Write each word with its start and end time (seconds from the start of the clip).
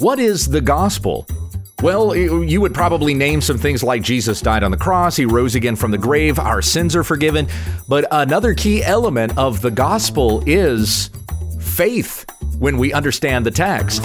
What 0.00 0.18
is 0.18 0.48
the 0.48 0.62
gospel? 0.62 1.26
Well, 1.82 2.16
you 2.16 2.58
would 2.62 2.72
probably 2.72 3.12
name 3.12 3.42
some 3.42 3.58
things 3.58 3.82
like 3.82 4.00
Jesus 4.00 4.40
died 4.40 4.62
on 4.62 4.70
the 4.70 4.78
cross, 4.78 5.14
he 5.14 5.26
rose 5.26 5.54
again 5.54 5.76
from 5.76 5.90
the 5.90 5.98
grave, 5.98 6.38
our 6.38 6.62
sins 6.62 6.96
are 6.96 7.04
forgiven. 7.04 7.46
But 7.86 8.06
another 8.10 8.54
key 8.54 8.82
element 8.82 9.36
of 9.36 9.60
the 9.60 9.70
gospel 9.70 10.42
is 10.46 11.10
faith 11.60 12.24
when 12.58 12.78
we 12.78 12.94
understand 12.94 13.44
the 13.44 13.50
text. 13.50 14.02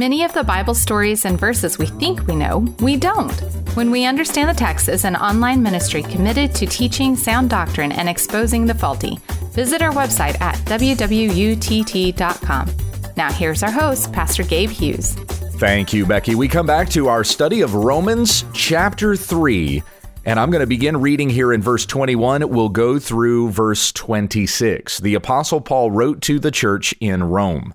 Many 0.00 0.24
of 0.24 0.32
the 0.32 0.42
Bible 0.42 0.72
stories 0.72 1.26
and 1.26 1.38
verses 1.38 1.76
we 1.76 1.84
think 1.84 2.26
we 2.26 2.34
know, 2.34 2.60
we 2.80 2.96
don't. 2.96 3.38
When 3.76 3.90
We 3.90 4.06
Understand 4.06 4.48
the 4.48 4.54
Text 4.54 4.88
is 4.88 5.04
an 5.04 5.14
online 5.14 5.62
ministry 5.62 6.02
committed 6.02 6.54
to 6.54 6.64
teaching 6.64 7.14
sound 7.14 7.50
doctrine 7.50 7.92
and 7.92 8.08
exposing 8.08 8.64
the 8.64 8.72
faulty. 8.72 9.18
Visit 9.52 9.82
our 9.82 9.92
website 9.92 10.40
at 10.40 10.56
wwutt.com. 10.64 12.70
Now, 13.18 13.30
here's 13.30 13.62
our 13.62 13.70
host, 13.70 14.10
Pastor 14.10 14.42
Gabe 14.42 14.70
Hughes. 14.70 15.16
Thank 15.58 15.92
you, 15.92 16.06
Becky. 16.06 16.34
We 16.34 16.48
come 16.48 16.64
back 16.64 16.88
to 16.92 17.08
our 17.08 17.22
study 17.22 17.60
of 17.60 17.74
Romans 17.74 18.46
chapter 18.54 19.14
3. 19.14 19.82
And 20.24 20.40
I'm 20.40 20.50
going 20.50 20.60
to 20.60 20.66
begin 20.66 20.98
reading 20.98 21.28
here 21.28 21.52
in 21.52 21.60
verse 21.60 21.84
21. 21.84 22.48
We'll 22.48 22.70
go 22.70 22.98
through 22.98 23.50
verse 23.50 23.92
26. 23.92 25.00
The 25.00 25.16
Apostle 25.16 25.60
Paul 25.60 25.90
wrote 25.90 26.22
to 26.22 26.38
the 26.38 26.50
church 26.50 26.94
in 27.00 27.22
Rome. 27.22 27.74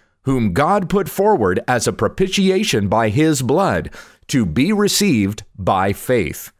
whom 0.23 0.53
God 0.53 0.89
put 0.89 1.09
forward 1.09 1.59
as 1.67 1.87
a 1.87 1.93
propitiation 1.93 2.87
by 2.87 3.09
his 3.09 3.41
blood 3.41 3.89
to 4.27 4.45
be 4.45 4.71
received 4.71 5.43
by 5.57 5.93
faith. 5.93 6.51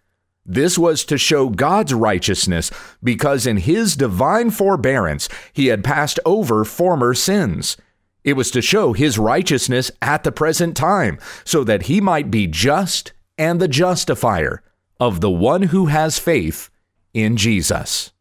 This 0.46 0.78
was 0.78 1.06
to 1.06 1.18
show 1.18 1.50
God's 1.50 1.94
righteousness 1.94 2.72
because 3.04 3.46
in 3.46 3.58
his 3.58 3.96
divine 3.96 4.50
forbearance 4.50 5.30
he 5.54 5.68
had 5.68 5.84
passed 5.84 6.20
over 6.26 6.66
former 6.66 7.14
sins. 7.14 7.78
It 8.24 8.34
was 8.34 8.52
to 8.52 8.62
show 8.62 8.94
his 8.94 9.18
righteousness 9.18 9.92
at 10.02 10.24
the 10.24 10.32
present 10.32 10.76
time 10.76 11.20
so 11.44 11.64
that 11.64 11.84
he 11.84 12.02
might 12.02 12.32
be 12.32 12.48
just 12.48 13.14
and 13.38 13.60
the 13.60 13.68
justifier 13.68 14.64
of 15.00 15.22
the 15.22 15.32
one 15.32 15.64
who 15.64 15.88
has 15.88 16.20
faith 16.20 16.70
in 17.14 17.38
Jesus. 17.38 18.12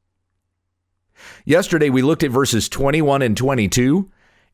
Yesterday 1.45 1.91
we 1.91 2.03
looked 2.03 2.23
at 2.23 2.31
verses 2.31 2.69
21 2.69 3.23
and 3.23 3.37
22 3.37 4.11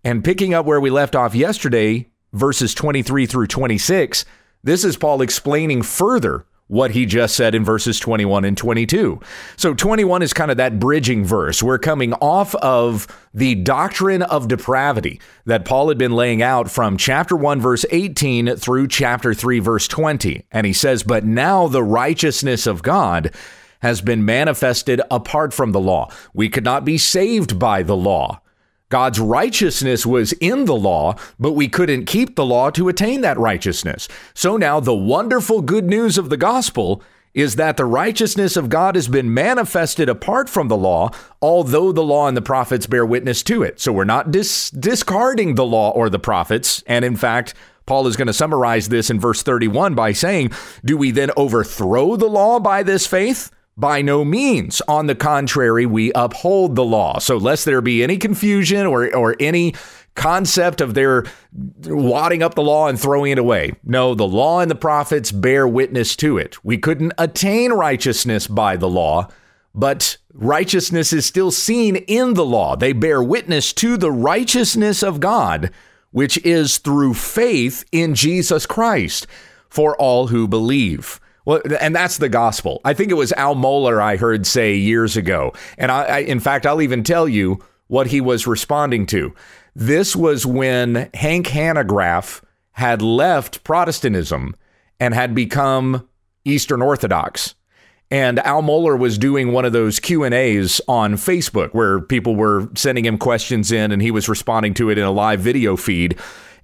and 0.06 0.22
picking 0.22 0.54
up 0.54 0.64
where 0.64 0.80
we 0.80 0.88
left 0.88 1.16
off 1.16 1.34
yesterday, 1.34 2.06
verses 2.32 2.74
23 2.74 3.26
through 3.26 3.48
26, 3.48 4.24
this 4.62 4.84
is 4.84 4.96
Paul 4.96 5.20
explaining 5.20 5.82
further 5.82 6.46
what 6.68 6.92
he 6.92 7.06
just 7.06 7.34
said 7.34 7.56
in 7.56 7.64
verses 7.64 7.98
21 7.98 8.44
and 8.44 8.56
22. 8.56 9.20
So 9.56 9.74
21 9.74 10.22
is 10.22 10.32
kind 10.32 10.52
of 10.52 10.58
that 10.58 10.78
bridging 10.78 11.24
verse. 11.24 11.60
We're 11.60 11.80
coming 11.80 12.12
off 12.14 12.54
of 12.54 13.08
the 13.34 13.56
doctrine 13.56 14.22
of 14.22 14.46
depravity 14.46 15.20
that 15.44 15.64
Paul 15.64 15.88
had 15.88 15.98
been 15.98 16.12
laying 16.12 16.40
out 16.40 16.70
from 16.70 16.96
chapter 16.96 17.34
1 17.34 17.60
verse 17.60 17.84
18 17.90 18.54
through 18.54 18.86
chapter 18.86 19.34
3 19.34 19.58
verse 19.58 19.88
20. 19.88 20.44
And 20.52 20.68
he 20.68 20.72
says, 20.72 21.02
"But 21.02 21.24
now 21.24 21.66
the 21.66 21.82
righteousness 21.82 22.68
of 22.68 22.84
God 22.84 23.32
has 23.80 24.00
been 24.02 24.24
manifested 24.24 25.00
apart 25.10 25.52
from 25.52 25.72
the 25.72 25.80
law. 25.80 26.12
We 26.32 26.48
could 26.48 26.64
not 26.64 26.84
be 26.84 26.96
saved 26.96 27.58
by 27.58 27.82
the 27.82 27.96
law." 27.96 28.40
God's 28.88 29.18
righteousness 29.18 30.06
was 30.06 30.32
in 30.34 30.64
the 30.64 30.76
law, 30.76 31.16
but 31.40 31.52
we 31.52 31.68
couldn't 31.68 32.06
keep 32.06 32.36
the 32.36 32.46
law 32.46 32.70
to 32.70 32.88
attain 32.88 33.20
that 33.22 33.38
righteousness. 33.38 34.06
So 34.32 34.56
now 34.56 34.78
the 34.78 34.94
wonderful 34.94 35.60
good 35.62 35.86
news 35.86 36.18
of 36.18 36.30
the 36.30 36.36
gospel 36.36 37.02
is 37.34 37.56
that 37.56 37.76
the 37.76 37.84
righteousness 37.84 38.56
of 38.56 38.70
God 38.70 38.94
has 38.94 39.08
been 39.08 39.34
manifested 39.34 40.08
apart 40.08 40.48
from 40.48 40.68
the 40.68 40.76
law, 40.76 41.10
although 41.42 41.92
the 41.92 42.02
law 42.02 42.28
and 42.28 42.36
the 42.36 42.42
prophets 42.42 42.86
bear 42.86 43.04
witness 43.04 43.42
to 43.42 43.62
it. 43.62 43.78
So 43.78 43.92
we're 43.92 44.04
not 44.04 44.30
dis- 44.30 44.70
discarding 44.70 45.54
the 45.54 45.66
law 45.66 45.90
or 45.90 46.08
the 46.08 46.18
prophets. 46.18 46.82
And 46.86 47.04
in 47.04 47.16
fact, 47.16 47.54
Paul 47.86 48.06
is 48.06 48.16
going 48.16 48.26
to 48.26 48.32
summarize 48.32 48.88
this 48.88 49.10
in 49.10 49.20
verse 49.20 49.42
31 49.42 49.94
by 49.94 50.12
saying, 50.12 50.52
Do 50.84 50.96
we 50.96 51.10
then 51.10 51.30
overthrow 51.36 52.16
the 52.16 52.26
law 52.26 52.58
by 52.58 52.82
this 52.82 53.06
faith? 53.06 53.50
By 53.76 54.00
no 54.00 54.24
means. 54.24 54.80
On 54.88 55.06
the 55.06 55.14
contrary, 55.14 55.84
we 55.84 56.10
uphold 56.14 56.76
the 56.76 56.84
law. 56.84 57.18
So, 57.18 57.36
lest 57.36 57.66
there 57.66 57.82
be 57.82 58.02
any 58.02 58.16
confusion 58.16 58.86
or, 58.86 59.14
or 59.14 59.36
any 59.38 59.74
concept 60.16 60.80
of 60.80 60.94
their 60.94 61.24
wadding 61.84 62.42
up 62.42 62.54
the 62.54 62.62
law 62.62 62.88
and 62.88 62.98
throwing 62.98 63.32
it 63.32 63.38
away. 63.38 63.72
No, 63.84 64.14
the 64.14 64.26
law 64.26 64.60
and 64.60 64.70
the 64.70 64.74
prophets 64.74 65.30
bear 65.30 65.68
witness 65.68 66.16
to 66.16 66.38
it. 66.38 66.64
We 66.64 66.78
couldn't 66.78 67.12
attain 67.18 67.72
righteousness 67.72 68.48
by 68.48 68.76
the 68.76 68.88
law, 68.88 69.28
but 69.74 70.16
righteousness 70.32 71.12
is 71.12 71.26
still 71.26 71.50
seen 71.50 71.96
in 71.96 72.34
the 72.34 72.44
law. 72.44 72.76
They 72.76 72.92
bear 72.92 73.22
witness 73.22 73.72
to 73.74 73.96
the 73.96 74.10
righteousness 74.10 75.02
of 75.02 75.20
God, 75.20 75.70
which 76.10 76.38
is 76.38 76.78
through 76.78 77.14
faith 77.14 77.84
in 77.92 78.14
Jesus 78.14 78.66
Christ 78.66 79.26
for 79.68 79.96
all 79.96 80.28
who 80.28 80.48
believe. 80.48 81.20
Well, 81.46 81.62
and 81.80 81.96
that's 81.96 82.18
the 82.18 82.28
gospel. 82.28 82.80
I 82.84 82.92
think 82.92 83.10
it 83.10 83.14
was 83.14 83.32
Al 83.32 83.54
Mohler 83.54 84.02
I 84.02 84.16
heard 84.16 84.46
say 84.46 84.74
years 84.74 85.16
ago. 85.16 85.52
And 85.78 85.90
I, 85.90 86.02
I, 86.02 86.18
in 86.18 86.40
fact, 86.40 86.66
I'll 86.66 86.82
even 86.82 87.02
tell 87.02 87.26
you 87.28 87.60
what 87.86 88.08
he 88.08 88.20
was 88.20 88.46
responding 88.46 89.06
to. 89.06 89.32
This 89.74 90.16
was 90.16 90.44
when 90.44 91.08
Hank 91.14 91.46
Hanegraaff 91.46 92.42
had 92.72 93.00
left 93.00 93.62
Protestantism 93.64 94.56
and 94.98 95.14
had 95.14 95.34
become 95.34 96.08
Eastern 96.44 96.82
Orthodox. 96.82 97.54
And 98.10 98.38
Al 98.40 98.62
Mohler 98.62 98.98
was 98.98 99.16
doing 99.16 99.52
one 99.52 99.64
of 99.64 99.72
those 99.72 100.00
Q&As 100.00 100.80
on 100.88 101.14
Facebook 101.14 101.70
where 101.70 102.00
people 102.00 102.36
were 102.36 102.68
sending 102.74 103.04
him 103.04 103.18
questions 103.18 103.72
in 103.72 103.92
and 103.92 104.02
he 104.02 104.10
was 104.10 104.28
responding 104.28 104.74
to 104.74 104.90
it 104.90 104.98
in 104.98 105.04
a 105.04 105.10
live 105.10 105.40
video 105.40 105.76
feed. 105.76 106.18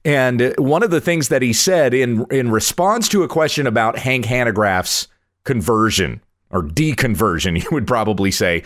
And 0.05 0.55
one 0.59 0.83
of 0.83 0.91
the 0.91 1.01
things 1.01 1.29
that 1.29 1.43
he 1.43 1.53
said 1.53 1.95
in 1.95 2.27
in 2.31 2.51
response 2.51 3.09
to 3.11 3.23
a 3.23 3.29
question 3.29 3.67
about 3.67 3.99
Hank 3.99 4.27
Hanegraaff's 4.27 5.09
conversion 5.45 6.23
or 6.51 6.63
deconversion, 6.63 7.63
you 7.63 7.69
would 7.71 7.87
probably 7.87 8.31
say, 8.31 8.63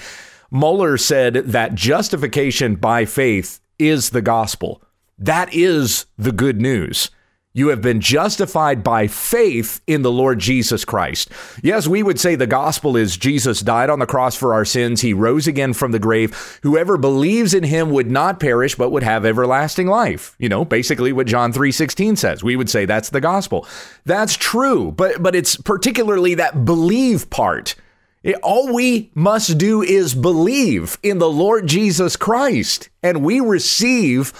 Mohler 0.53 0.99
said 0.99 1.35
that 1.35 1.75
justification 1.75 2.77
by 2.77 3.05
faith 3.05 3.61
is 3.79 4.11
the 4.11 4.23
gospel. 4.23 4.83
That 5.19 5.53
is 5.53 6.07
the 6.17 6.33
good 6.33 6.61
news. 6.61 7.11
You 7.57 7.69
have 7.69 7.81
been 7.81 8.03
justified 8.03 8.85
by 8.85 9.07
faith 9.07 9.81
in 9.87 10.03
the 10.03 10.13
Lord 10.13 10.39
Jesus 10.41 10.85
Christ. 10.85 11.31
Yes, 11.63 11.89
we 11.89 12.03
would 12.03 12.21
say 12.21 12.35
the 12.35 12.47
gospel 12.47 12.99
is 12.99 13.17
Jesus 13.17 13.63
died 13.63 13.89
on 13.89 13.99
the 13.99 14.05
cross 14.05 14.37
for 14.37 14.53
our 14.53 14.67
sins. 14.67 15.01
He 15.01 15.15
rose 15.15 15.47
again 15.47 15.73
from 15.73 15.91
the 15.91 15.99
grave. 15.99 16.61
Whoever 16.63 16.99
believes 16.99 17.55
in 17.55 17.65
him 17.65 17.93
would 17.93 18.11
not 18.11 18.41
perish, 18.41 18.75
but 18.75 18.91
would 18.91 19.05
have 19.05 19.25
everlasting 19.25 19.87
life. 19.87 20.37
You 20.39 20.51
know, 20.51 20.67
basically 20.67 21.15
what 21.15 21.27
John 21.27 21.51
3:16 21.51 22.17
says. 22.17 22.45
We 22.45 22.57
would 22.57 22.69
say 22.69 22.85
that's 22.85 23.09
the 23.09 23.23
gospel. 23.23 23.67
That's 24.05 24.37
true, 24.37 24.93
but 24.93 25.23
but 25.23 25.35
it's 25.35 25.57
particularly 25.57 26.35
that 26.35 26.67
believe 26.67 27.31
part. 27.31 27.75
It, 28.23 28.37
all 28.43 28.75
we 28.75 29.11
must 29.15 29.57
do 29.57 29.81
is 29.81 30.15
believe 30.15 30.99
in 31.03 31.21
the 31.21 31.31
Lord 31.31 31.69
Jesus 31.69 32.17
Christ, 32.17 32.91
and 33.03 33.25
we 33.25 33.41
receive 33.41 34.35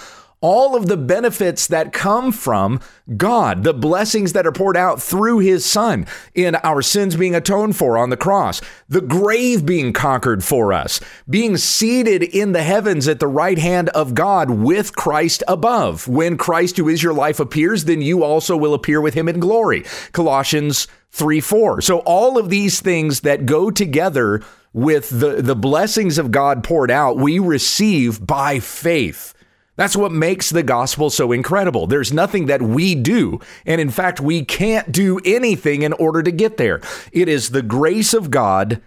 all 0.47 0.77
of 0.77 0.87
the 0.87 0.95
benefits 0.95 1.67
that 1.67 1.91
come 1.91 2.31
from 2.31 2.79
God, 3.17 3.65
the 3.65 3.73
blessings 3.73 4.31
that 4.31 4.47
are 4.47 4.51
poured 4.53 4.77
out 4.77 5.01
through 5.01 5.39
his 5.39 5.65
son 5.65 6.07
in 6.33 6.55
our 6.55 6.81
sins 6.81 7.17
being 7.17 7.35
atoned 7.35 7.75
for 7.75 7.97
on 7.97 8.11
the 8.11 8.15
cross, 8.15 8.61
the 8.87 9.01
grave 9.01 9.65
being 9.65 9.91
conquered 9.91 10.45
for 10.45 10.71
us, 10.71 11.01
being 11.29 11.57
seated 11.57 12.23
in 12.23 12.53
the 12.53 12.63
heavens 12.63 13.09
at 13.09 13.19
the 13.19 13.27
right 13.27 13.57
hand 13.57 13.89
of 13.89 14.13
God 14.13 14.49
with 14.49 14.95
Christ 14.95 15.43
above. 15.49 16.07
When 16.07 16.37
Christ, 16.37 16.77
who 16.77 16.87
is 16.87 17.03
your 17.03 17.13
life, 17.13 17.41
appears, 17.41 17.83
then 17.83 18.01
you 18.01 18.23
also 18.23 18.55
will 18.55 18.73
appear 18.73 19.01
with 19.01 19.15
him 19.15 19.27
in 19.27 19.41
glory. 19.41 19.83
Colossians 20.13 20.87
3 21.11 21.41
4. 21.41 21.81
So 21.81 21.97
all 21.99 22.37
of 22.37 22.49
these 22.49 22.79
things 22.79 23.19
that 23.21 23.45
go 23.45 23.69
together 23.69 24.41
with 24.71 25.09
the, 25.09 25.41
the 25.41 25.57
blessings 25.57 26.17
of 26.17 26.31
God 26.31 26.63
poured 26.63 26.89
out, 26.89 27.17
we 27.17 27.37
receive 27.37 28.25
by 28.25 28.59
faith. 28.61 29.33
That's 29.77 29.95
what 29.95 30.11
makes 30.11 30.49
the 30.49 30.63
gospel 30.63 31.09
so 31.09 31.31
incredible. 31.31 31.87
There's 31.87 32.11
nothing 32.11 32.47
that 32.47 32.61
we 32.61 32.95
do. 32.95 33.39
And 33.65 33.79
in 33.79 33.91
fact, 33.91 34.19
we 34.19 34.43
can't 34.43 34.91
do 34.91 35.19
anything 35.23 35.83
in 35.83 35.93
order 35.93 36.21
to 36.23 36.31
get 36.31 36.57
there. 36.57 36.81
It 37.13 37.29
is 37.29 37.51
the 37.51 37.61
grace 37.61 38.13
of 38.13 38.31
God 38.31 38.81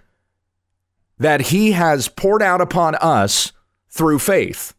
that 1.16 1.42
He 1.42 1.72
has 1.72 2.08
poured 2.08 2.42
out 2.42 2.60
upon 2.60 2.96
us 2.96 3.52
through 3.88 4.18
faith. 4.18 4.74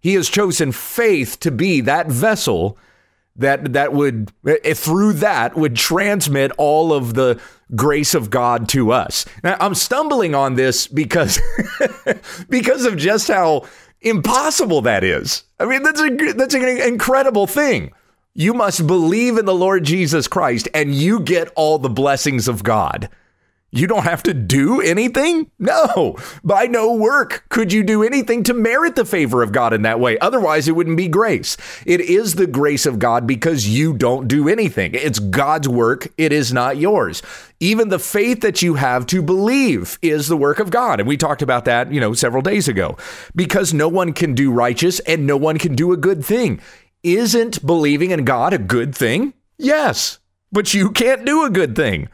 He 0.00 0.14
has 0.14 0.28
chosen 0.28 0.70
faith 0.70 1.40
to 1.40 1.50
be 1.50 1.80
that 1.80 2.08
vessel 2.08 2.78
that 3.36 3.72
that 3.72 3.92
would 3.92 4.30
eh, 4.46 4.74
through 4.74 5.14
that 5.14 5.56
would 5.56 5.76
transmit 5.76 6.52
all 6.58 6.92
of 6.92 7.14
the 7.14 7.40
grace 7.74 8.14
of 8.14 8.30
God 8.30 8.68
to 8.68 8.92
us. 8.92 9.24
Now, 9.42 9.56
I'm 9.58 9.74
stumbling 9.74 10.34
on 10.34 10.54
this 10.54 10.86
because 10.86 11.40
because 12.48 12.84
of 12.84 12.96
just 12.96 13.28
how 13.28 13.66
impossible 14.04 14.82
that 14.82 15.02
is. 15.02 15.44
I 15.58 15.64
mean, 15.66 15.82
that's 15.82 16.00
a 16.00 16.32
that's 16.34 16.54
an 16.54 16.64
incredible 16.64 17.46
thing. 17.46 17.92
You 18.34 18.54
must 18.54 18.86
believe 18.86 19.38
in 19.38 19.46
the 19.46 19.54
Lord 19.54 19.84
Jesus 19.84 20.26
Christ 20.28 20.68
and 20.74 20.94
you 20.94 21.20
get 21.20 21.52
all 21.54 21.78
the 21.78 21.88
blessings 21.88 22.48
of 22.48 22.62
God. 22.62 23.08
You 23.76 23.88
don't 23.88 24.04
have 24.04 24.22
to 24.24 24.34
do 24.34 24.80
anything? 24.80 25.50
No. 25.58 26.16
By 26.44 26.66
no 26.66 26.94
work 26.94 27.44
could 27.48 27.72
you 27.72 27.82
do 27.82 28.04
anything 28.04 28.44
to 28.44 28.54
merit 28.54 28.94
the 28.94 29.04
favor 29.04 29.42
of 29.42 29.50
God 29.50 29.72
in 29.72 29.82
that 29.82 29.98
way. 29.98 30.16
Otherwise, 30.20 30.68
it 30.68 30.76
wouldn't 30.76 30.96
be 30.96 31.08
grace. 31.08 31.56
It 31.84 32.00
is 32.00 32.36
the 32.36 32.46
grace 32.46 32.86
of 32.86 33.00
God 33.00 33.26
because 33.26 33.68
you 33.68 33.92
don't 33.92 34.28
do 34.28 34.48
anything. 34.48 34.94
It's 34.94 35.18
God's 35.18 35.68
work, 35.68 36.06
it 36.16 36.32
is 36.32 36.52
not 36.52 36.76
yours. 36.76 37.20
Even 37.58 37.88
the 37.88 37.98
faith 37.98 38.42
that 38.42 38.62
you 38.62 38.74
have 38.74 39.06
to 39.06 39.20
believe 39.20 39.98
is 40.02 40.28
the 40.28 40.36
work 40.36 40.60
of 40.60 40.70
God. 40.70 41.00
And 41.00 41.08
we 41.08 41.16
talked 41.16 41.42
about 41.42 41.64
that, 41.64 41.90
you 41.92 41.98
know, 41.98 42.14
several 42.14 42.42
days 42.42 42.68
ago. 42.68 42.96
Because 43.34 43.74
no 43.74 43.88
one 43.88 44.12
can 44.12 44.34
do 44.34 44.52
righteous 44.52 45.00
and 45.00 45.26
no 45.26 45.36
one 45.36 45.58
can 45.58 45.74
do 45.74 45.92
a 45.92 45.96
good 45.96 46.24
thing. 46.24 46.60
Isn't 47.02 47.66
believing 47.66 48.12
in 48.12 48.24
God 48.24 48.52
a 48.52 48.58
good 48.58 48.94
thing? 48.94 49.34
Yes. 49.58 50.20
But 50.52 50.74
you 50.74 50.92
can't 50.92 51.24
do 51.26 51.44
a 51.44 51.50
good 51.50 51.74
thing. 51.74 52.08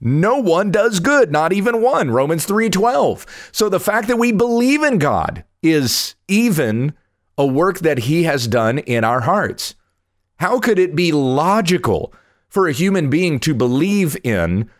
No 0.00 0.36
one 0.36 0.70
does 0.70 1.00
good, 1.00 1.30
not 1.30 1.52
even 1.52 1.82
one. 1.82 2.10
Romans 2.10 2.46
3:12. 2.46 3.26
So 3.52 3.68
the 3.68 3.80
fact 3.80 4.08
that 4.08 4.18
we 4.18 4.32
believe 4.32 4.82
in 4.82 4.98
God 4.98 5.44
is 5.62 6.14
even 6.26 6.94
a 7.36 7.46
work 7.46 7.80
that 7.80 8.00
he 8.00 8.24
has 8.24 8.46
done 8.46 8.78
in 8.78 9.04
our 9.04 9.20
hearts. 9.20 9.74
How 10.36 10.58
could 10.58 10.78
it 10.78 10.96
be 10.96 11.12
logical 11.12 12.14
for 12.48 12.66
a 12.66 12.72
human 12.72 13.10
being 13.10 13.38
to 13.40 13.54
believe 13.54 14.16
in 14.24 14.70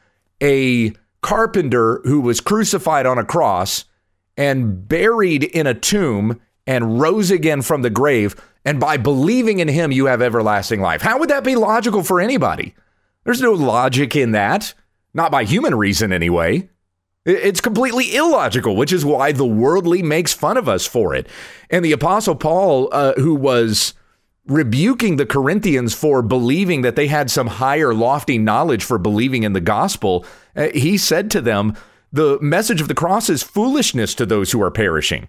a 0.42 0.92
carpenter 1.22 2.00
who 2.04 2.20
was 2.20 2.40
crucified 2.40 3.04
on 3.04 3.18
a 3.18 3.24
cross 3.24 3.84
and 4.36 4.88
buried 4.88 5.44
in 5.44 5.66
a 5.66 5.74
tomb 5.74 6.40
and 6.66 7.00
rose 7.00 7.30
again 7.30 7.60
from 7.60 7.82
the 7.82 7.90
grave 7.90 8.34
and 8.64 8.80
by 8.80 8.96
believing 8.96 9.58
in 9.58 9.68
him 9.68 9.92
you 9.92 10.06
have 10.06 10.22
everlasting 10.22 10.80
life? 10.80 11.02
How 11.02 11.18
would 11.18 11.30
that 11.30 11.44
be 11.44 11.56
logical 11.56 12.02
for 12.02 12.20
anybody? 12.20 12.74
There's 13.24 13.42
no 13.42 13.52
logic 13.52 14.16
in 14.16 14.32
that. 14.32 14.72
Not 15.12 15.30
by 15.30 15.44
human 15.44 15.74
reason, 15.74 16.12
anyway. 16.12 16.68
It's 17.26 17.60
completely 17.60 18.14
illogical, 18.14 18.76
which 18.76 18.92
is 18.92 19.04
why 19.04 19.32
the 19.32 19.46
worldly 19.46 20.02
makes 20.02 20.32
fun 20.32 20.56
of 20.56 20.68
us 20.68 20.86
for 20.86 21.14
it. 21.14 21.28
And 21.68 21.84
the 21.84 21.92
Apostle 21.92 22.34
Paul, 22.34 22.88
uh, 22.92 23.12
who 23.16 23.34
was 23.34 23.92
rebuking 24.46 25.16
the 25.16 25.26
Corinthians 25.26 25.94
for 25.94 26.22
believing 26.22 26.80
that 26.80 26.96
they 26.96 27.08
had 27.08 27.30
some 27.30 27.46
higher, 27.46 27.92
lofty 27.92 28.38
knowledge 28.38 28.82
for 28.82 28.98
believing 28.98 29.42
in 29.42 29.52
the 29.52 29.60
gospel, 29.60 30.24
uh, 30.56 30.68
he 30.74 30.96
said 30.96 31.30
to 31.30 31.40
them, 31.42 31.76
The 32.10 32.38
message 32.40 32.80
of 32.80 32.88
the 32.88 32.94
cross 32.94 33.28
is 33.28 33.42
foolishness 33.42 34.14
to 34.14 34.24
those 34.24 34.52
who 34.52 34.62
are 34.62 34.70
perishing. 34.70 35.28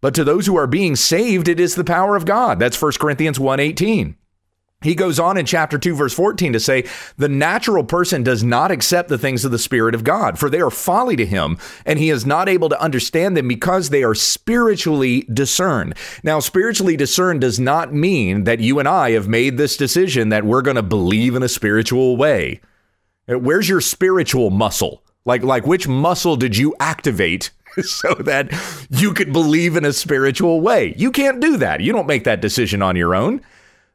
But 0.00 0.14
to 0.14 0.24
those 0.24 0.46
who 0.46 0.56
are 0.56 0.66
being 0.66 0.96
saved, 0.96 1.48
it 1.48 1.58
is 1.58 1.74
the 1.74 1.82
power 1.82 2.14
of 2.14 2.26
God. 2.26 2.58
That's 2.58 2.76
1 2.76 2.98
Corinthians 3.00 3.38
1:18. 3.40 4.16
He 4.84 4.94
goes 4.94 5.18
on 5.18 5.38
in 5.38 5.46
chapter 5.46 5.78
2, 5.78 5.96
verse 5.96 6.12
14 6.12 6.52
to 6.52 6.60
say, 6.60 6.84
The 7.16 7.28
natural 7.28 7.84
person 7.84 8.22
does 8.22 8.44
not 8.44 8.70
accept 8.70 9.08
the 9.08 9.16
things 9.16 9.42
of 9.42 9.50
the 9.50 9.58
Spirit 9.58 9.94
of 9.94 10.04
God, 10.04 10.38
for 10.38 10.50
they 10.50 10.60
are 10.60 10.70
folly 10.70 11.16
to 11.16 11.24
him, 11.24 11.56
and 11.86 11.98
he 11.98 12.10
is 12.10 12.26
not 12.26 12.50
able 12.50 12.68
to 12.68 12.80
understand 12.80 13.34
them 13.34 13.48
because 13.48 13.88
they 13.88 14.04
are 14.04 14.14
spiritually 14.14 15.22
discerned. 15.32 15.94
Now, 16.22 16.38
spiritually 16.38 16.98
discerned 16.98 17.40
does 17.40 17.58
not 17.58 17.94
mean 17.94 18.44
that 18.44 18.60
you 18.60 18.78
and 18.78 18.86
I 18.86 19.12
have 19.12 19.26
made 19.26 19.56
this 19.56 19.78
decision 19.78 20.28
that 20.28 20.44
we're 20.44 20.60
going 20.60 20.76
to 20.76 20.82
believe 20.82 21.34
in 21.34 21.42
a 21.42 21.48
spiritual 21.48 22.18
way. 22.18 22.60
Uh, 23.26 23.38
where's 23.38 23.70
your 23.70 23.80
spiritual 23.80 24.50
muscle? 24.50 25.02
Like, 25.24 25.42
like 25.42 25.66
which 25.66 25.88
muscle 25.88 26.36
did 26.36 26.58
you 26.58 26.74
activate 26.78 27.50
so 27.80 28.12
that 28.16 28.52
you 28.90 29.14
could 29.14 29.32
believe 29.32 29.76
in 29.76 29.86
a 29.86 29.94
spiritual 29.94 30.60
way? 30.60 30.94
You 30.98 31.10
can't 31.10 31.40
do 31.40 31.56
that. 31.56 31.80
You 31.80 31.92
don't 31.92 32.06
make 32.06 32.24
that 32.24 32.42
decision 32.42 32.82
on 32.82 32.96
your 32.96 33.14
own. 33.14 33.40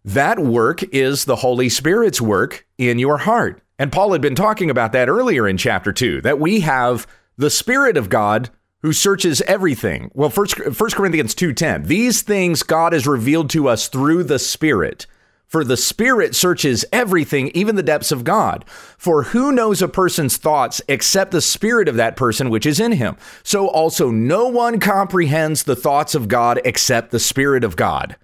That 0.05 0.39
work 0.39 0.81
is 0.93 1.25
the 1.25 1.37
Holy 1.37 1.69
Spirit's 1.69 2.21
work 2.21 2.65
in 2.77 2.99
your 2.99 3.19
heart. 3.19 3.61
And 3.77 3.91
Paul 3.91 4.13
had 4.13 4.21
been 4.21 4.35
talking 4.35 4.69
about 4.69 4.91
that 4.93 5.09
earlier 5.09 5.47
in 5.47 5.57
chapter 5.57 5.91
2 5.91 6.21
that 6.21 6.39
we 6.39 6.61
have 6.61 7.07
the 7.37 7.49
Spirit 7.49 7.97
of 7.97 8.09
God 8.09 8.49
who 8.81 8.93
searches 8.93 9.41
everything. 9.41 10.09
Well, 10.13 10.29
1 10.29 10.95
Corinthians 10.95 11.35
2:10. 11.35 11.83
These 11.83 12.21
things 12.21 12.63
God 12.63 12.93
has 12.93 13.05
revealed 13.05 13.49
to 13.51 13.67
us 13.67 13.87
through 13.87 14.23
the 14.23 14.39
Spirit. 14.39 15.05
For 15.47 15.63
the 15.63 15.77
Spirit 15.77 16.35
searches 16.35 16.85
everything, 16.93 17.49
even 17.55 17.75
the 17.75 17.83
depths 17.83 18.11
of 18.11 18.23
God. 18.23 18.65
For 18.97 19.23
who 19.23 19.51
knows 19.51 19.81
a 19.81 19.87
person's 19.87 20.37
thoughts 20.37 20.81
except 20.87 21.31
the 21.31 21.41
Spirit 21.41 21.89
of 21.89 21.95
that 21.95 22.15
person 22.15 22.49
which 22.49 22.65
is 22.65 22.79
in 22.79 22.93
him? 22.93 23.17
So 23.43 23.67
also 23.67 24.11
no 24.11 24.47
one 24.47 24.79
comprehends 24.79 25.63
the 25.63 25.75
thoughts 25.75 26.13
of 26.15 26.27
God 26.27 26.61
except 26.63 27.11
the 27.11 27.19
Spirit 27.19 27.63
of 27.63 27.75
God. 27.75 28.15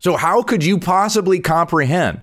So, 0.00 0.16
how 0.16 0.42
could 0.42 0.64
you 0.64 0.78
possibly 0.78 1.40
comprehend 1.40 2.20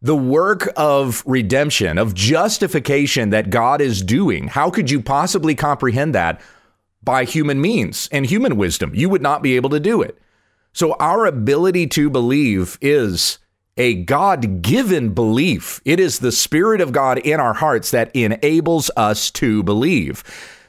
the 0.00 0.16
work 0.16 0.68
of 0.76 1.22
redemption, 1.24 1.96
of 1.96 2.14
justification 2.14 3.30
that 3.30 3.50
God 3.50 3.80
is 3.80 4.02
doing? 4.02 4.48
How 4.48 4.70
could 4.70 4.90
you 4.90 5.00
possibly 5.00 5.54
comprehend 5.54 6.14
that 6.14 6.40
by 7.04 7.24
human 7.24 7.60
means 7.60 8.08
and 8.10 8.26
human 8.26 8.56
wisdom? 8.56 8.92
You 8.94 9.08
would 9.08 9.22
not 9.22 9.42
be 9.42 9.54
able 9.54 9.70
to 9.70 9.80
do 9.80 10.02
it. 10.02 10.18
So, 10.72 10.94
our 10.94 11.24
ability 11.26 11.86
to 11.88 12.10
believe 12.10 12.76
is 12.80 13.38
a 13.76 13.94
God 13.94 14.62
given 14.62 15.14
belief. 15.14 15.80
It 15.84 16.00
is 16.00 16.18
the 16.18 16.32
Spirit 16.32 16.80
of 16.80 16.92
God 16.92 17.18
in 17.18 17.38
our 17.38 17.54
hearts 17.54 17.92
that 17.92 18.14
enables 18.16 18.90
us 18.96 19.30
to 19.32 19.62
believe. 19.62 20.24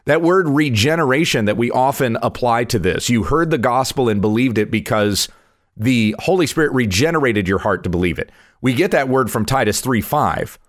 That 0.05 0.21
word 0.21 0.47
regeneration 0.47 1.45
that 1.45 1.57
we 1.57 1.71
often 1.71 2.17
apply 2.21 2.65
to 2.65 2.79
this, 2.79 3.09
you 3.09 3.23
heard 3.23 3.49
the 3.49 3.57
gospel 3.57 4.07
and 4.07 4.21
believed 4.21 4.57
it 4.57 4.69
because 4.69 5.29
the 5.75 6.15
Holy 6.19 6.47
Spirit 6.47 6.71
regenerated 6.73 7.47
your 7.47 7.59
heart 7.59 7.83
to 7.83 7.89
believe 7.89 8.19
it. 8.19 8.31
We 8.61 8.73
get 8.73 8.91
that 8.91 9.09
word 9.09 9.31
from 9.31 9.45
Titus 9.45 9.81
3 9.81 10.01
5, 10.01 10.59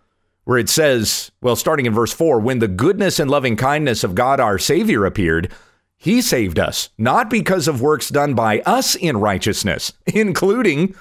where 0.44 0.58
it 0.58 0.68
says, 0.68 1.30
well, 1.40 1.56
starting 1.56 1.86
in 1.86 1.92
verse 1.92 2.12
4, 2.12 2.40
when 2.40 2.58
the 2.58 2.68
goodness 2.68 3.18
and 3.18 3.30
loving 3.30 3.56
kindness 3.56 4.04
of 4.04 4.14
God 4.14 4.40
our 4.40 4.58
Savior 4.58 5.04
appeared, 5.04 5.52
he 5.96 6.20
saved 6.20 6.58
us, 6.58 6.90
not 6.98 7.30
because 7.30 7.68
of 7.68 7.80
works 7.80 8.08
done 8.08 8.34
by 8.34 8.60
us 8.60 8.94
in 8.94 9.16
righteousness, 9.16 9.92
including 10.06 10.94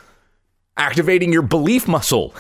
activating 0.77 1.31
your 1.31 1.41
belief 1.41 1.87
muscle. 1.87 2.33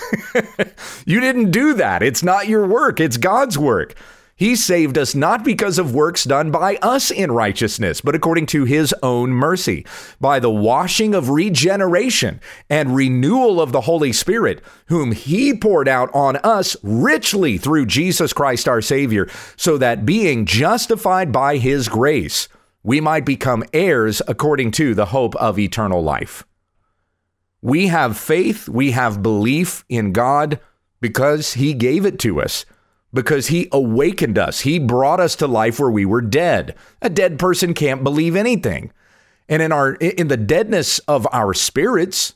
you 1.05 1.19
didn't 1.19 1.51
do 1.51 1.73
that. 1.73 2.01
It's 2.01 2.23
not 2.23 2.47
your 2.47 2.65
work, 2.67 2.99
it's 2.99 3.17
God's 3.17 3.57
work. 3.57 3.95
He 4.35 4.55
saved 4.55 4.97
us 4.97 5.13
not 5.13 5.43
because 5.43 5.77
of 5.77 5.93
works 5.93 6.23
done 6.23 6.49
by 6.49 6.77
us 6.77 7.11
in 7.11 7.31
righteousness, 7.31 8.01
but 8.01 8.15
according 8.15 8.47
to 8.47 8.65
his 8.65 8.93
own 9.03 9.29
mercy, 9.29 9.85
by 10.19 10.39
the 10.39 10.49
washing 10.49 11.13
of 11.13 11.29
regeneration 11.29 12.41
and 12.67 12.95
renewal 12.95 13.61
of 13.61 13.71
the 13.71 13.81
Holy 13.81 14.11
Spirit, 14.11 14.61
whom 14.87 15.11
he 15.11 15.55
poured 15.55 15.87
out 15.87 16.09
on 16.15 16.37
us 16.37 16.75
richly 16.81 17.59
through 17.59 17.85
Jesus 17.85 18.33
Christ 18.33 18.67
our 18.67 18.81
Savior, 18.81 19.29
so 19.55 19.77
that 19.77 20.05
being 20.05 20.47
justified 20.47 21.31
by 21.31 21.57
his 21.57 21.87
grace, 21.87 22.47
we 22.81 22.99
might 22.99 23.25
become 23.25 23.63
heirs 23.71 24.19
according 24.27 24.71
to 24.71 24.95
the 24.95 25.05
hope 25.05 25.35
of 25.35 25.59
eternal 25.59 26.03
life. 26.03 26.43
We 27.61 27.87
have 27.87 28.17
faith, 28.17 28.67
we 28.67 28.91
have 28.91 29.21
belief 29.21 29.85
in 29.87 30.11
God 30.11 30.59
because 30.99 31.53
he 31.53 31.73
gave 31.73 32.05
it 32.05 32.17
to 32.19 32.41
us 32.41 32.65
because 33.13 33.47
he 33.47 33.67
awakened 33.71 34.37
us. 34.37 34.61
He 34.61 34.79
brought 34.79 35.19
us 35.19 35.35
to 35.37 35.47
life 35.47 35.79
where 35.79 35.91
we 35.91 36.05
were 36.05 36.21
dead. 36.21 36.75
A 37.01 37.09
dead 37.09 37.37
person 37.37 37.73
can't 37.73 38.03
believe 38.03 38.35
anything. 38.35 38.91
And 39.47 39.61
in 39.61 39.71
our 39.71 39.93
in 39.95 40.29
the 40.29 40.37
deadness 40.37 40.99
of 40.99 41.27
our 41.31 41.53
spirits, 41.53 42.33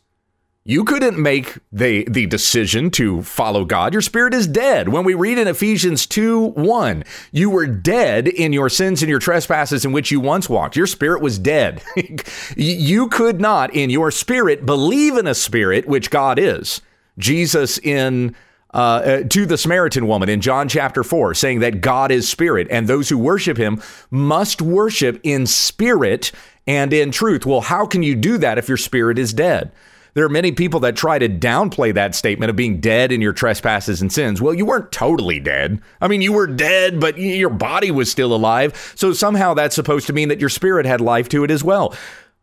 you 0.66 0.84
couldn't 0.84 1.18
make 1.18 1.58
the 1.72 2.04
the 2.10 2.26
decision 2.26 2.92
to 2.92 3.22
follow 3.24 3.64
God. 3.64 3.94
Your 3.94 4.02
spirit 4.02 4.34
is 4.34 4.46
dead. 4.46 4.90
When 4.90 5.06
we 5.06 5.14
read 5.14 5.38
in 5.38 5.48
Ephesians 5.48 6.06
2 6.06 6.48
1, 6.48 7.06
you 7.32 7.50
were 7.50 7.66
dead 7.66 8.28
in 8.28 8.52
your 8.52 8.68
sins 8.68 9.02
and 9.02 9.10
your 9.10 9.20
trespasses 9.20 9.86
in 9.86 9.94
which 9.94 10.12
you 10.12 10.20
once 10.20 10.50
walked. 10.50 10.76
Your 10.76 10.86
spirit 10.86 11.22
was 11.22 11.40
dead. 11.40 11.82
you 12.58 13.08
could 13.08 13.40
not, 13.40 13.74
in 13.74 13.90
your 13.90 14.12
spirit, 14.12 14.66
believe 14.66 15.16
in 15.16 15.26
a 15.26 15.34
spirit, 15.34 15.88
which 15.88 16.10
God 16.10 16.38
is. 16.38 16.82
Jesus 17.18 17.80
in 17.80 18.36
uh, 18.74 18.78
uh, 18.78 19.24
to 19.24 19.46
the 19.46 19.58
Samaritan 19.58 20.08
woman 20.08 20.30
in 20.30 20.42
John 20.42 20.68
chapter 20.68 21.04
4, 21.04 21.34
saying 21.34 21.60
that 21.60 21.82
God 21.82 22.12
is 22.12 22.28
spirit, 22.28 22.68
and 22.70 22.88
those 22.88 23.10
who 23.10 23.18
worship 23.18 23.58
him 23.58 23.82
must 24.12 24.62
worship 24.62 25.20
in 25.24 25.46
spirit 25.46 26.32
and 26.68 26.92
in 26.92 27.12
truth. 27.12 27.46
Well, 27.46 27.62
how 27.62 27.86
can 27.86 28.04
you 28.04 28.16
do 28.16 28.38
that 28.40 28.58
if 28.58 28.68
your 28.68 28.78
spirit 28.78 29.18
is 29.18 29.34
dead? 29.34 29.72
There 30.18 30.26
are 30.26 30.30
many 30.30 30.52
people 30.52 30.80
that 30.80 30.96
try 30.96 31.20
to 31.20 31.30
downplay 31.30 31.94
that 31.94 32.16
statement 32.16 32.50
of 32.50 32.56
being 32.56 32.82
dead 32.82 33.12
in 33.12 33.22
your 33.22 33.34
trespasses 33.34 34.02
and 34.02 34.12
sins. 34.12 34.42
Well, 34.42 34.54
you 34.54 34.66
weren't 34.66 34.92
totally 34.92 35.40
dead. 35.40 35.80
I 36.02 36.08
mean, 36.08 36.24
you 36.24 36.34
were 36.34 36.48
dead, 36.48 37.00
but 37.00 37.20
your 37.20 37.52
body 37.52 37.92
was 37.92 38.10
still 38.10 38.34
alive. 38.34 38.94
So 38.96 39.14
somehow 39.14 39.54
that's 39.54 39.76
supposed 39.76 40.08
to 40.08 40.14
mean 40.14 40.30
that 40.30 40.40
your 40.40 40.50
spirit 40.50 40.88
had 40.88 41.02
life 41.02 41.30
to 41.30 41.44
it 41.44 41.52
as 41.52 41.64
well. 41.64 41.96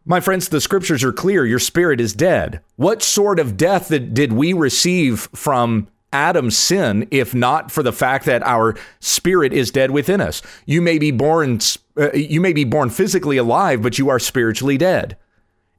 My 0.05 0.21
friends, 0.21 0.51
the 0.51 0.61
scriptures 0.61 1.03
are 1.03 1.13
clear. 1.13 1.45
Your 1.45 1.59
spirit 1.59 2.01
is 2.01 2.13
dead. 2.13 2.61
What 2.77 3.03
sort 3.03 3.41
of 3.41 3.57
death 3.57 3.89
did 3.89 4.33
we 4.33 4.53
receive 4.53 5.29
from 5.35 5.89
Adam's 6.15 6.57
sin 6.57 7.07
if 7.11 7.35
not 7.35 7.71
for 7.71 7.83
the 7.83 7.93
fact 7.93 8.25
that 8.25 8.43
our 8.45 8.75
spirit 9.01 9.53
is 9.53 9.71
dead 9.71 9.91
within 9.91 10.21
us? 10.21 10.41
You 10.65 10.81
may 10.81 10.99
be 10.99 11.11
born 11.11 11.61
uh, 11.97 12.13
you 12.13 12.41
may 12.41 12.53
be 12.53 12.65
born 12.65 12.91
physically 12.91 13.37
alive, 13.37 13.83
but 13.83 13.99
you 13.99 14.09
are 14.09 14.19
spiritually 14.19 14.79
dead. 14.79 15.17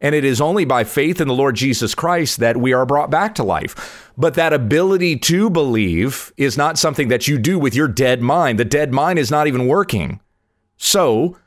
And 0.01 0.13
it 0.13 0.23
is 0.23 0.41
only 0.41 0.65
by 0.65 0.83
faith 0.83 1.19
in 1.19 1.27
the 1.27 1.33
Lord 1.33 1.55
Jesus 1.55 1.95
Christ 1.95 2.39
that 2.39 2.57
we 2.57 2.73
are 2.73 2.85
brought 2.85 3.09
back 3.09 3.33
to 3.35 3.43
life. 3.43 4.11
But 4.17 4.35
that 4.35 4.53
ability 4.53 5.17
to 5.19 5.49
believe 5.49 6.31
is 6.37 6.57
not 6.57 6.77
something 6.77 7.07
that 7.07 7.27
you 7.27 7.37
do 7.37 7.57
with 7.57 7.73
your 7.73 7.87
dead 7.87 8.21
mind. 8.21 8.59
The 8.59 8.65
dead 8.65 8.93
mind 8.93 9.19
is 9.19 9.31
not 9.31 9.47
even 9.47 9.67
working. 9.67 10.19
So, 10.77 11.37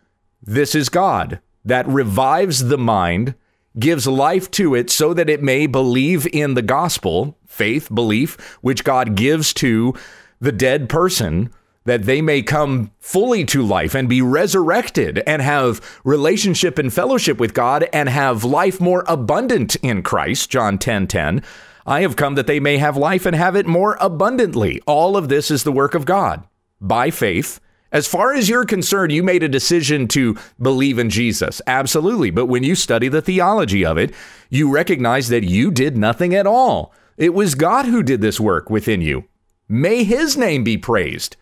this 0.43 0.75
is 0.75 0.89
God 0.89 1.41
that 1.65 1.87
revives 1.87 2.65
the 2.65 2.79
mind, 2.79 3.35
gives 3.79 4.07
life 4.07 4.51
to 4.53 4.75
it 4.75 4.91
so 4.91 5.15
that 5.15 5.31
it 5.31 5.43
may 5.43 5.67
believe 5.67 6.27
in 6.33 6.55
the 6.55 6.63
gospel, 6.63 7.38
faith, 7.49 7.93
belief, 7.93 8.37
which 8.61 8.85
God 8.85 9.17
gives 9.17 9.53
to 9.55 9.95
the 10.41 10.53
dead 10.53 10.89
person 10.89 11.51
that 11.85 12.05
they 12.05 12.21
may 12.21 12.43
come 12.43 12.91
fully 13.01 13.45
to 13.47 13.65
life 13.65 13.95
and 13.95 14.09
be 14.09 14.21
resurrected 14.21 15.23
and 15.27 15.41
have 15.41 15.81
relationship 16.05 16.79
and 16.79 16.93
fellowship 16.93 17.41
with 17.41 17.55
God 17.55 17.89
and 17.93 18.11
have 18.11 18.45
life 18.45 18.79
more 18.79 19.05
abundant 19.09 19.75
in 19.77 20.03
Christ, 20.03 20.51
John 20.51 20.79
10 20.79 21.07
10. 21.07 21.43
I 21.87 22.03
have 22.03 22.17
come 22.17 22.35
that 22.35 22.47
they 22.47 22.61
may 22.61 22.77
have 22.77 22.99
life 22.99 23.25
and 23.25 23.35
have 23.35 23.57
it 23.57 23.67
more 23.67 23.97
abundantly. 24.01 24.83
All 24.87 25.17
of 25.17 25.31
this 25.31 25.51
is 25.51 25.65
the 25.65 25.73
work 25.73 25.95
of 25.95 26.05
God 26.05 26.47
by 26.79 27.11
faith. 27.11 27.59
As 27.91 28.07
far 28.07 28.35
as 28.35 28.51
you're 28.51 28.67
concerned, 28.67 29.13
you 29.13 29.23
made 29.23 29.43
a 29.43 29.49
decision 29.49 30.07
to 30.09 30.37
believe 30.61 30.99
in 30.99 31.09
Jesus. 31.09 31.63
Absolutely. 31.67 32.31
But 32.31 32.45
when 32.45 32.63
you 32.63 32.75
study 32.75 33.09
the 33.09 33.23
theology 33.23 33.83
of 33.83 33.97
it, 33.97 34.13
you 34.51 34.71
recognize 34.71 35.31
that 35.31 35.45
you 35.45 35.71
did 35.71 35.97
nothing 35.97 36.35
at 36.35 36.47
all. 36.47 36.93
It 37.19 37.35
was 37.35 37.55
God 37.55 37.85
who 37.85 38.03
did 38.03 38.23
this 38.23 38.41
work 38.41 38.71
within 38.71 39.03
you. 39.03 39.25
May 39.69 40.05
his 40.05 40.37
name 40.37 40.65
be 40.65 40.79
praised 40.79 41.37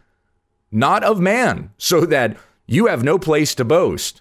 not 0.71 1.04
of 1.04 1.21
man, 1.21 1.71
so 1.78 2.04
that 2.06 2.37
you 2.66 2.87
have 2.87 3.02
no 3.02 3.18
place 3.18 3.54
to 3.54 3.64
boast. 3.64 4.21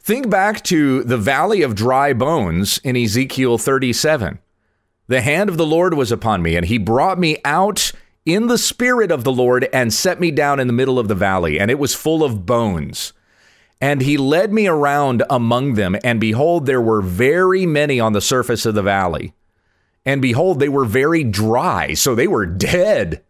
Think 0.00 0.30
back 0.30 0.62
to 0.64 1.02
the 1.04 1.18
valley 1.18 1.62
of 1.62 1.74
dry 1.74 2.12
bones 2.12 2.78
in 2.78 2.96
Ezekiel 2.96 3.58
37. 3.58 4.38
The 5.08 5.20
hand 5.20 5.48
of 5.48 5.56
the 5.56 5.66
Lord 5.66 5.94
was 5.94 6.10
upon 6.10 6.42
me, 6.42 6.56
and 6.56 6.66
he 6.66 6.78
brought 6.78 7.18
me 7.18 7.38
out 7.44 7.92
in 8.24 8.46
the 8.48 8.58
spirit 8.58 9.12
of 9.12 9.22
the 9.22 9.32
Lord 9.32 9.68
and 9.72 9.92
set 9.92 10.18
me 10.18 10.30
down 10.30 10.58
in 10.58 10.66
the 10.66 10.72
middle 10.72 10.98
of 10.98 11.08
the 11.08 11.14
valley, 11.14 11.60
and 11.60 11.70
it 11.70 11.78
was 11.78 11.94
full 11.94 12.24
of 12.24 12.46
bones. 12.46 13.12
And 13.80 14.00
he 14.00 14.16
led 14.16 14.52
me 14.52 14.66
around 14.66 15.22
among 15.28 15.74
them, 15.74 15.96
and 16.02 16.18
behold, 16.18 16.66
there 16.66 16.80
were 16.80 17.02
very 17.02 17.66
many 17.66 18.00
on 18.00 18.14
the 18.14 18.20
surface 18.20 18.64
of 18.64 18.74
the 18.74 18.82
valley. 18.82 19.34
And 20.06 20.22
behold, 20.22 20.60
they 20.60 20.68
were 20.68 20.84
very 20.84 21.24
dry, 21.24 21.94
so 21.94 22.14
they 22.14 22.28
were 22.28 22.46
dead. 22.46 23.24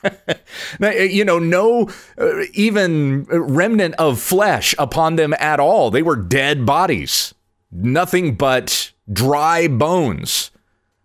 you 0.80 1.24
know, 1.24 1.40
no 1.40 1.90
uh, 2.16 2.42
even 2.54 3.24
remnant 3.24 3.96
of 3.96 4.20
flesh 4.20 4.72
upon 4.78 5.16
them 5.16 5.34
at 5.34 5.58
all. 5.58 5.90
They 5.90 6.02
were 6.02 6.16
dead 6.16 6.64
bodies, 6.64 7.34
nothing 7.72 8.36
but 8.36 8.92
dry 9.12 9.66
bones. 9.66 10.52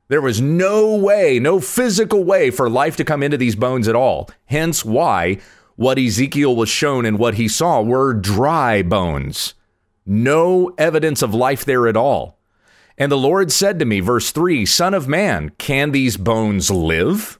There 0.07 0.21
was 0.21 0.39
no 0.39 0.95
way, 0.95 1.39
no 1.39 1.59
physical 1.59 2.23
way 2.23 2.51
for 2.51 2.69
life 2.69 2.95
to 2.97 3.03
come 3.03 3.23
into 3.23 3.37
these 3.37 3.55
bones 3.55 3.87
at 3.87 3.95
all. 3.95 4.29
Hence 4.45 4.85
why 4.85 5.39
what 5.75 5.99
Ezekiel 5.99 6.55
was 6.55 6.69
shown 6.69 7.05
and 7.05 7.19
what 7.19 7.33
he 7.33 7.47
saw 7.47 7.81
were 7.81 8.13
dry 8.13 8.83
bones. 8.83 9.53
No 10.05 10.73
evidence 10.77 11.21
of 11.21 11.33
life 11.33 11.65
there 11.65 11.87
at 11.87 11.97
all. 11.97 12.36
And 12.97 13.11
the 13.11 13.17
Lord 13.17 13.51
said 13.51 13.77
to 13.79 13.85
me, 13.85 13.99
verse 13.99 14.31
3 14.31 14.65
Son 14.65 14.93
of 14.93 15.07
man, 15.07 15.51
can 15.57 15.91
these 15.91 16.17
bones 16.17 16.71
live? 16.71 17.39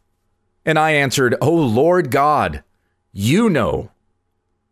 And 0.65 0.77
I 0.77 0.91
answered, 0.91 1.35
O 1.41 1.51
Lord 1.51 2.11
God, 2.11 2.63
you 3.11 3.49
know. 3.49 3.89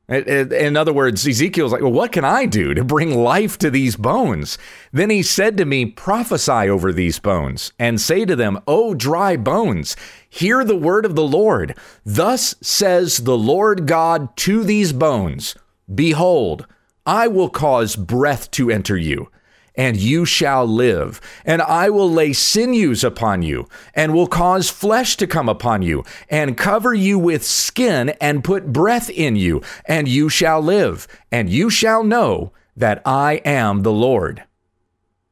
In 0.08 0.78
other 0.78 0.94
words, 0.94 1.28
Ezekiel's 1.28 1.72
like, 1.72 1.82
Well, 1.82 1.92
what 1.92 2.12
can 2.12 2.24
I 2.24 2.46
do 2.46 2.76
to 2.76 2.84
bring 2.84 3.16
life 3.16 3.58
to 3.58 3.72
these 3.72 3.96
bones? 3.96 4.60
Then 4.92 5.10
he 5.10 5.24
said 5.24 5.58
to 5.58 5.66
me, 5.66 5.88
Prophesy 5.88 6.70
over 6.70 6.94
these 6.94 7.18
bones 7.18 7.74
and 7.80 8.00
say 8.00 8.24
to 8.26 8.36
them, 8.36 8.60
O 8.68 8.94
dry 8.94 9.36
bones, 9.36 9.96
hear 10.30 10.64
the 10.64 10.76
word 10.76 11.06
of 11.06 11.16
the 11.16 11.26
Lord. 11.26 11.76
Thus 12.06 12.54
says 12.62 13.20
the 13.20 13.38
Lord 13.38 13.88
God 13.88 14.38
to 14.38 14.64
these 14.64 14.94
bones 14.94 15.56
Behold, 15.94 16.68
I 17.08 17.28
will 17.28 17.50
cause 17.50 17.96
breath 17.96 18.52
to 18.52 18.70
enter 18.70 18.98
you 18.98 19.32
and 19.78 19.98
you 19.98 20.26
shall 20.26 20.66
live. 20.66 21.20
And 21.44 21.62
I 21.62 21.90
will 21.90 22.10
lay 22.10 22.34
sinews 22.34 23.04
upon 23.04 23.42
you, 23.42 23.68
and 23.94 24.14
will 24.14 24.28
cause 24.28 24.70
flesh 24.70 25.18
to 25.18 25.28
come 25.28 25.50
upon 25.50 25.82
you, 25.82 26.04
and 26.30 26.58
cover 26.58 26.94
you 26.94 27.20
with 27.20 27.46
skin, 27.46 28.10
and 28.22 28.44
put 28.44 28.74
breath 28.74 29.10
in 29.10 29.36
you, 29.36 29.62
and 29.86 30.08
you 30.08 30.30
shall 30.30 30.62
live. 30.62 31.08
And 31.32 31.50
you 31.50 31.70
shall 31.70 32.04
know 32.04 32.52
that 32.76 33.02
I 33.06 33.42
am 33.46 33.84
the 33.84 33.92
Lord. 33.92 34.44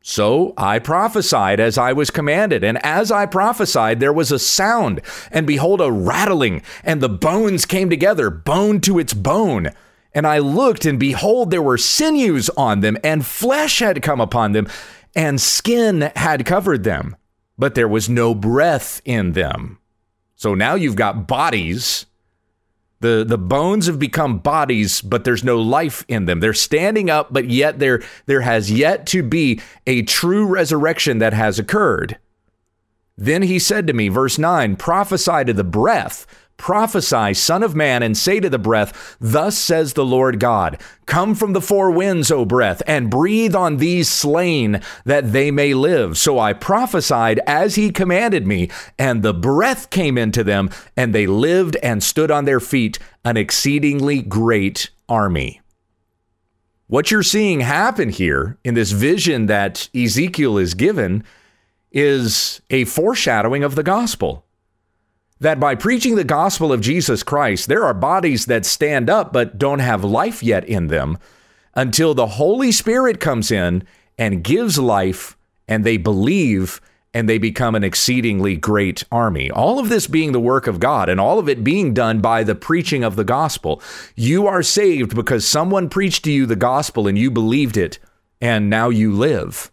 So 0.05 0.53
I 0.57 0.79
prophesied 0.79 1.62
as 1.62 1.77
I 1.77 1.93
was 1.93 2.09
commanded, 2.09 2.62
and 2.62 2.77
as 2.85 3.09
I 3.09 3.25
prophesied, 3.25 4.01
there 4.01 4.12
was 4.12 4.33
a 4.33 4.39
sound, 4.39 5.00
and 5.31 5.47
behold, 5.47 5.79
a 5.79 5.89
rattling, 5.89 6.62
and 6.83 7.00
the 7.00 7.07
bones 7.07 7.65
came 7.65 7.89
together, 7.89 8.29
bone 8.29 8.81
to 8.81 9.00
its 9.00 9.13
bone. 9.13 9.69
And 10.15 10.27
I 10.27 10.39
looked, 10.39 10.86
and 10.86 11.00
behold, 11.00 11.50
there 11.50 11.62
were 11.62 11.77
sinews 11.77 12.50
on 12.51 12.82
them, 12.82 12.98
and 13.03 13.25
flesh 13.25 13.79
had 13.79 14.03
come 14.03 14.22
upon 14.22 14.51
them, 14.51 14.67
and 15.15 15.41
skin 15.41 16.12
had 16.15 16.46
covered 16.46 16.84
them, 16.84 17.15
but 17.58 17.75
there 17.75 17.88
was 17.88 18.10
no 18.10 18.36
breath 18.36 19.01
in 19.05 19.32
them. 19.32 19.79
So 20.36 20.53
now 20.53 20.75
you've 20.75 20.96
got 20.96 21.27
bodies. 21.27 22.05
The, 23.00 23.25
the 23.27 23.38
bones 23.38 23.88
have 23.88 24.00
become 24.00 24.39
bodies, 24.39 25.01
but 25.01 25.24
there's 25.24 25.43
no 25.43 25.60
life 25.60 26.05
in 26.08 26.25
them. 26.25 26.39
They're 26.39 26.53
standing 26.53 27.10
up, 27.10 27.34
but 27.34 27.50
yet 27.50 27.79
there, 27.79 28.01
there 28.27 28.41
has 28.41 28.72
yet 28.72 29.05
to 29.08 29.24
be 29.24 29.62
a 29.88 30.03
true 30.03 30.46
resurrection 30.46 31.17
that 31.17 31.34
has 31.34 31.60
occurred. 31.60 32.17
Then 33.17 33.43
he 33.43 33.60
said 33.60 33.88
to 33.88 33.93
me, 33.93 34.08
verse 34.08 34.39
9, 34.39 34.75
prophesy 34.75 35.43
to 35.46 35.53
the 35.53 35.63
breath 35.63 36.25
Prophesy, 36.57 37.33
Son 37.33 37.63
of 37.63 37.75
Man, 37.75 38.03
and 38.03 38.15
say 38.15 38.39
to 38.39 38.50
the 38.50 38.60
breath, 38.60 39.17
Thus 39.19 39.57
says 39.57 39.93
the 39.93 40.05
Lord 40.05 40.39
God, 40.39 40.79
Come 41.05 41.36
from 41.36 41.53
the 41.53 41.62
four 41.62 41.91
winds, 41.91 42.31
O 42.31 42.45
breath, 42.45 42.81
and 42.88 43.10
breathe 43.10 43.55
on 43.55 43.77
these 43.77 44.10
slain, 44.10 44.81
that 45.03 45.33
they 45.33 45.51
may 45.51 45.74
live. 45.74 46.17
So 46.17 46.39
I 46.39 46.53
prophesied 46.53 47.41
as 47.45 47.75
he 47.75 47.91
commanded 47.91 48.48
me, 48.48 48.69
and 48.98 49.24
the 49.24 49.33
breath 49.33 49.89
came 49.89 50.17
into 50.17 50.43
them, 50.43 50.69
and 50.95 51.13
they 51.13 51.27
lived 51.27 51.75
and 51.83 52.01
stood 52.01 52.31
on 52.31 52.45
their 52.45 52.60
feet, 52.60 53.00
an 53.25 53.36
exceedingly 53.36 54.22
great 54.22 54.89
army. 55.10 55.60
What 56.88 57.10
you're 57.12 57.24
seeing 57.24 57.62
happen 57.62 58.10
here 58.10 58.57
in 58.63 58.75
this 58.75 58.91
vision 58.91 59.48
that 59.48 59.89
Ezekiel 59.95 60.57
is 60.57 60.75
given 60.75 61.24
is 61.91 62.62
a 62.69 62.86
foreshadowing 62.86 63.63
of 63.63 63.75
the 63.75 63.83
gospel 63.83 64.42
that 65.43 65.59
by 65.59 65.75
preaching 65.75 66.15
the 66.15 66.23
gospel 66.23 66.71
of 66.71 66.81
Jesus 66.81 67.21
Christ, 67.21 67.67
there 67.67 67.83
are 67.83 67.93
bodies 67.93 68.45
that 68.45 68.65
stand 68.65 69.09
up 69.09 69.33
but 69.33 69.57
don't 69.57 69.79
have 69.79 70.03
life 70.03 70.41
yet 70.41 70.63
in 70.65 70.88
them 70.88 71.17
until 71.75 72.13
the 72.13 72.27
Holy 72.27 72.71
Spirit 72.71 73.19
comes 73.19 73.51
in 73.51 73.83
and 74.17 74.43
gives 74.43 74.79
life 74.79 75.35
and 75.67 75.83
they 75.83 75.97
believe 75.97 76.79
and 77.13 77.27
they 77.27 77.38
become 77.38 77.75
an 77.75 77.83
exceedingly 77.83 78.55
great 78.55 79.03
army. 79.12 79.51
All 79.51 79.79
of 79.79 79.89
this 79.89 80.07
being 80.07 80.31
the 80.31 80.39
work 80.39 80.65
of 80.65 80.79
God 80.79 81.09
and 81.09 81.19
all 81.19 81.39
of 81.39 81.50
it 81.50 81.62
being 81.63 81.93
done 81.93 82.21
by 82.21 82.43
the 82.43 82.55
preaching 82.55 83.03
of 83.03 83.17
the 83.17 83.25
gospel. 83.25 83.81
You 84.15 84.47
are 84.47 84.63
saved 84.63 85.13
because 85.13 85.45
someone 85.45 85.89
preached 85.89 86.23
to 86.23 86.31
you 86.31 86.45
the 86.45 86.55
gospel 86.55 87.05
and 87.05 87.17
you 87.17 87.29
believed 87.29 87.75
it 87.75 88.00
and 88.39 88.69
now 88.69 88.88
you 88.88 89.12
live. 89.12 89.72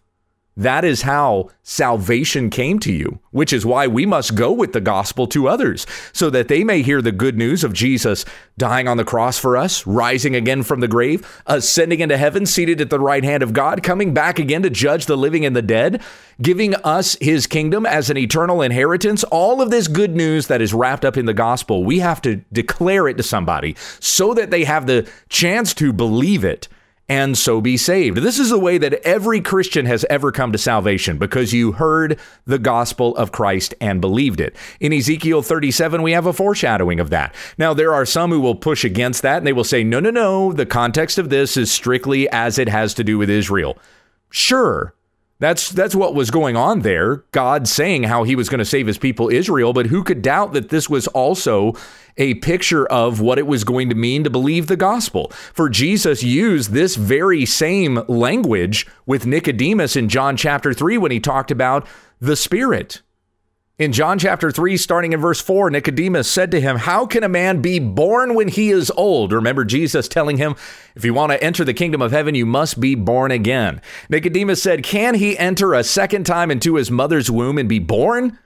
That 0.57 0.85
is 0.85 1.03
how 1.03 1.49
salvation 1.63 2.51
came 2.51 2.81
to 2.81 2.93
you, 2.93 3.21
which 3.31 3.53
is 3.53 3.65
why 3.65 3.87
we 3.87 4.05
must 4.05 4.35
go 4.35 4.53
with 4.53 4.73
the 4.73 4.81
gospel 4.81 5.27
to 5.29 5.49
others, 5.49 5.87
so 6.13 6.29
that 6.31 6.49
they 6.49 6.65
may 6.65 6.83
hear 6.83 7.01
the 7.01 7.13
good 7.13 7.39
news 7.39 7.63
of 7.63 7.73
Jesus 7.73 8.25
dying 8.59 8.89
on 8.89 8.97
the 8.97 9.05
cross 9.05 9.39
for 9.39 9.57
us, 9.57 9.87
rising 9.87 10.35
again 10.35 10.63
from 10.63 10.81
the 10.81 10.89
grave, 10.89 11.43
ascending 11.47 12.01
into 12.01 12.19
heaven, 12.19 12.45
seated 12.47 12.81
at 12.81 12.91
the 12.91 12.99
right 12.99 13.25
hand 13.25 13.43
of 13.43 13.53
God, 13.53 13.83
coming 13.83 14.13
back 14.13 14.39
again 14.39 14.63
to 14.63 14.71
judge 14.71 15.07
the 15.07 15.17
living 15.17 15.47
and 15.47 15.55
the 15.55 15.63
dead, 15.63 16.03
giving 16.43 16.75
us 16.75 17.17
his 17.21 17.47
kingdom 17.47 17.87
as 17.87 18.11
an 18.11 18.19
eternal 18.19 18.61
inheritance. 18.61 19.23
All 19.25 19.63
of 19.63 19.71
this 19.71 19.89
good 19.89 20.17
news 20.17 20.49
that 20.49 20.61
is 20.61 20.75
wrapped 20.75 21.05
up 21.05 21.17
in 21.17 21.27
the 21.27 21.33
gospel, 21.33 21.85
we 21.85 22.01
have 22.01 22.21
to 22.23 22.37
declare 22.53 23.09
it 23.09 23.17
to 23.19 23.23
somebody 23.23 23.77
so 24.01 24.35
that 24.35 24.51
they 24.51 24.65
have 24.65 24.87
the 24.87 25.09
chance 25.29 25.73
to 25.75 25.93
believe 25.93 26.45
it 26.45 26.69
and 27.11 27.37
so 27.37 27.61
be 27.61 27.77
saved. 27.77 28.19
This 28.19 28.39
is 28.39 28.51
the 28.51 28.59
way 28.59 28.79
that 28.79 28.95
every 29.05 29.41
Christian 29.41 29.85
has 29.87 30.07
ever 30.09 30.31
come 30.31 30.53
to 30.53 30.59
salvation 30.59 31.19
because 31.19 31.53
you 31.53 31.73
heard 31.73 32.21
the 32.47 32.59
gospel 32.59 33.17
of 33.17 33.33
Christ 33.33 33.75
and 33.81 34.01
believed 34.01 34.41
it. 34.41 34.55
In 34.79 34.93
Ezekiel 34.93 35.43
37, 35.43 36.03
we 36.03 36.13
have 36.13 36.27
a 36.27 36.33
foreshadowing 36.33 37.01
of 37.01 37.11
that. 37.11 37.35
Now, 37.59 37.75
there 37.75 37.93
are 37.93 38.07
some 38.07 38.31
who 38.31 38.41
will 38.41 38.55
push 38.55 38.85
against 38.85 39.23
that 39.23 39.39
and 39.39 39.47
they 39.47 39.53
will 39.53 39.65
say, 39.65 39.83
no, 39.83 39.99
no, 39.99 40.11
no, 40.11 40.53
the 40.53 40.65
context 40.65 41.19
of 41.19 41.31
this 41.31 41.57
is 41.57 41.73
strictly 41.73 42.29
as 42.31 42.61
it 42.61 42.69
has 42.69 42.95
to 42.95 43.03
do 43.03 43.19
with 43.19 43.29
Israel. 43.29 43.77
Sure, 44.31 44.95
that's 45.41 45.71
that's 45.71 45.95
what 45.95 46.15
was 46.15 46.31
going 46.31 46.57
on 46.57 46.81
there. 46.81 47.25
God 47.33 47.67
saying 47.67 48.05
how 48.05 48.23
he 48.25 48.37
was 48.37 48.49
going 48.49 48.61
to 48.61 48.65
save 48.65 48.87
his 48.87 48.99
people 48.99 49.29
Israel, 49.31 49.73
but 49.73 49.87
who 49.87 50.05
could 50.05 50.23
doubt 50.23 50.53
that 50.53 50.69
this 50.69 50.89
was 50.89 51.09
also 51.09 51.75
a 52.17 52.35
picture 52.35 52.87
of 52.87 53.21
what 53.21 53.39
it 53.39 53.47
was 53.47 53.65
going 53.65 53.89
to 53.89 53.95
mean 53.95 54.23
to 54.23 54.31
believe 54.31 54.67
the 54.67 54.77
gospel? 54.77 55.33
For 55.55 55.69
Jesus 55.69 56.23
used 56.23 56.73
this 56.73 56.95
very 56.95 57.47
same 57.47 58.03
language 58.07 58.87
with 59.07 59.27
Nicodemus 59.27 59.97
in 59.97 60.11
John 60.11 60.37
chapter 60.37 60.75
3 60.75 60.99
when 60.99 61.11
he 61.11 61.19
talked 61.19 61.51
about 61.51 61.89
the 62.21 62.37
spirit. 62.37 63.01
In 63.81 63.93
John 63.93 64.19
chapter 64.19 64.51
3, 64.51 64.77
starting 64.77 65.15
in 65.15 65.21
verse 65.23 65.41
4, 65.41 65.71
Nicodemus 65.71 66.31
said 66.31 66.51
to 66.51 66.61
him, 66.61 66.77
How 66.77 67.07
can 67.07 67.25
a 67.25 67.31
man 67.31 67.63
be 67.63 67.79
born 67.79 68.35
when 68.35 68.49
he 68.49 68.69
is 68.69 68.93
old? 68.95 69.33
Remember 69.33 69.65
Jesus 69.65 70.07
telling 70.07 70.37
him, 70.37 70.55
If 70.95 71.03
you 71.03 71.15
want 71.15 71.33
to 71.33 71.43
enter 71.43 71.65
the 71.65 71.73
kingdom 71.73 72.03
of 72.03 72.13
heaven, 72.13 72.35
you 72.35 72.45
must 72.45 72.79
be 72.79 72.95
born 72.95 73.31
again. 73.31 73.81
Nicodemus 74.11 74.63
said, 74.63 74.83
Can 74.83 75.15
he 75.15 75.39
enter 75.39 75.73
a 75.73 75.83
second 75.83 76.25
time 76.25 76.51
into 76.51 76.75
his 76.75 76.91
mother's 76.91 77.31
womb 77.31 77.57
and 77.57 77.71
be 77.71 77.79
born? 77.79 78.39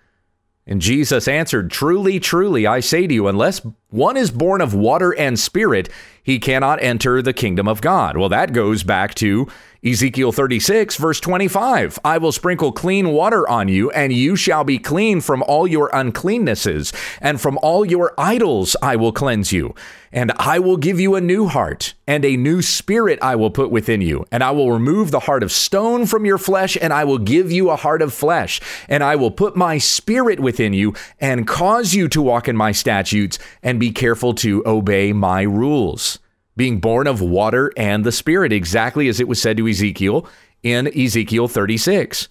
And 0.69 0.81
Jesus 0.81 1.27
answered, 1.27 1.69
Truly, 1.69 2.21
truly, 2.21 2.65
I 2.65 2.79
say 2.79 3.09
to 3.09 3.13
you, 3.13 3.27
unless 3.27 3.67
one 3.95 4.17
is 4.17 4.33
born 4.33 4.61
of 4.61 4.75
water 4.75 5.13
and 5.17 5.39
spirit, 5.39 5.89
he 6.21 6.41
cannot 6.41 6.83
enter 6.83 7.23
the 7.23 7.33
kingdom 7.33 7.69
of 7.69 7.81
God. 7.81 8.17
Well, 8.17 8.29
that 8.31 8.53
goes 8.53 8.83
back 8.83 9.15
to 9.17 9.47
Ezekiel 9.85 10.33
36, 10.33 10.97
verse 10.97 11.21
25 11.21 11.99
I 12.03 12.17
will 12.17 12.33
sprinkle 12.33 12.73
clean 12.73 13.11
water 13.11 13.47
on 13.47 13.69
you, 13.69 13.91
and 13.91 14.15
you 14.15 14.35
shall 14.35 14.65
be 14.65 14.79
clean 14.79 15.21
from 15.21 15.43
all 15.43 15.67
your 15.67 15.91
uncleannesses, 15.91 16.95
and 17.21 17.39
from 17.39 17.59
all 17.59 17.85
your 17.85 18.15
idols 18.17 18.77
I 18.81 18.97
will 18.97 19.13
cleanse 19.13 19.53
you. 19.53 19.75
And 20.11 20.33
I 20.39 20.61
will 20.61 20.77
give 20.77 21.01
you 21.01 21.17
a 21.17 21.21
new 21.21 21.49
heart, 21.49 21.93
and 22.07 22.25
a 22.25 22.37
new 22.37 22.63
spirit 22.63 23.19
I 23.21 23.35
will 23.35 23.51
put 23.51 23.71
within 23.71 24.01
you. 24.01 24.25
And 24.31 24.43
I 24.43 24.53
will 24.53 24.73
remove 24.73 25.11
the 25.11 25.21
heart 25.21 25.43
of 25.43 25.53
stone 25.53 26.07
from 26.07 26.25
your 26.25 26.39
flesh, 26.39 26.79
and 26.81 26.93
I 26.93 27.05
will 27.05 27.19
give 27.19 27.53
you 27.53 27.69
a 27.69 27.77
heart 27.77 28.01
of 28.01 28.15
flesh. 28.15 28.61
And 28.89 29.03
I 29.03 29.17
will 29.17 29.33
put 29.33 29.57
my 29.57 29.77
spirit 29.77 30.41
within 30.41 30.73
you, 30.73 30.95
and 31.21 31.47
cause 31.47 31.93
you 31.93 32.09
to 32.09 32.23
walk 32.23 32.49
in 32.49 32.57
my 32.57 32.73
statutes, 32.73 33.39
and 33.63 33.79
be 33.85 33.93
careful 33.93 34.33
to 34.33 34.63
obey 34.65 35.13
my 35.13 35.43
rules 35.43 36.19
being 36.57 36.81
born 36.81 37.07
of 37.07 37.21
water 37.21 37.71
and 37.77 38.03
the 38.03 38.13
Spirit, 38.13 38.51
exactly 38.51 39.09
as 39.09 39.21
it 39.21 39.29
was 39.29 39.43
said 39.43 39.59
to 39.59 39.69
Ezekiel 39.69 40.27
in 40.63 40.87
Ezekiel 40.99 41.49
36. 41.49 42.29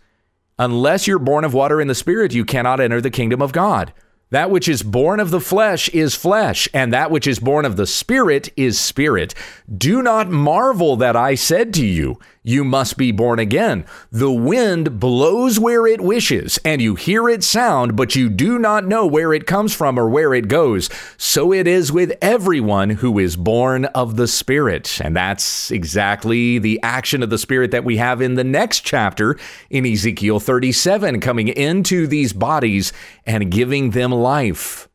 Unless 0.58 1.06
you're 1.06 1.20
born 1.20 1.46
of 1.46 1.54
water 1.54 1.80
and 1.80 1.88
the 1.88 1.94
Spirit, 1.94 2.34
you 2.34 2.44
cannot 2.44 2.80
enter 2.80 3.00
the 3.00 3.12
kingdom 3.12 3.40
of 3.40 3.52
God. 3.52 3.94
That 4.32 4.50
which 4.50 4.68
is 4.68 4.82
born 4.82 5.20
of 5.20 5.30
the 5.30 5.40
flesh 5.40 5.90
is 5.90 6.16
flesh, 6.16 6.68
and 6.74 6.92
that 6.92 7.12
which 7.12 7.28
is 7.28 7.38
born 7.38 7.66
of 7.66 7.76
the 7.76 7.86
Spirit 7.86 8.52
is 8.58 8.80
spirit. 8.80 9.36
Do 9.78 10.02
not 10.02 10.32
marvel 10.32 10.96
that 10.96 11.16
I 11.16 11.36
said 11.36 11.72
to 11.76 11.86
you, 11.86 12.18
You 12.46 12.66
must 12.66 12.98
be 12.98 13.14
born 13.14 13.40
again. 13.40 13.86
The 14.12 14.32
wind 14.32 15.00
blows 15.00 15.62
where 15.62 15.88
it 15.88 16.02
wishes, 16.02 16.60
and 16.66 16.82
you 16.82 16.96
hear 16.96 17.30
its 17.30 17.48
sound, 17.48 17.96
but 17.96 18.18
you 18.18 18.28
do 18.28 18.60
not 18.60 18.86
know 18.86 19.08
where 19.08 19.34
it 19.34 19.48
comes 19.48 19.74
from 19.74 19.98
or 19.98 20.10
where 20.10 20.34
it 20.34 20.50
goes. 20.50 20.90
So 21.16 21.54
it 21.54 21.68
is 21.68 21.90
with 21.90 22.18
everyone 22.22 22.90
who 22.90 23.18
is 23.18 23.38
born 23.38 23.86
of 23.86 24.18
the 24.18 24.28
Spirit. 24.28 25.00
And 25.00 25.16
that's 25.16 25.72
exactly 25.72 26.60
the 26.60 26.82
action 26.84 27.24
of 27.24 27.30
the 27.30 27.38
Spirit 27.38 27.72
that 27.72 27.86
we 27.86 27.96
have 27.96 28.22
in 28.22 28.34
the 28.34 28.44
next 28.44 28.82
chapter 28.82 29.40
in 29.70 29.86
Ezekiel 29.86 30.42
37, 30.42 31.22
coming 31.22 31.48
into 31.48 32.08
these 32.08 32.34
bodies 32.34 32.92
and 33.26 33.50
giving 33.52 33.92
them 33.92 34.12
life. 34.12 34.90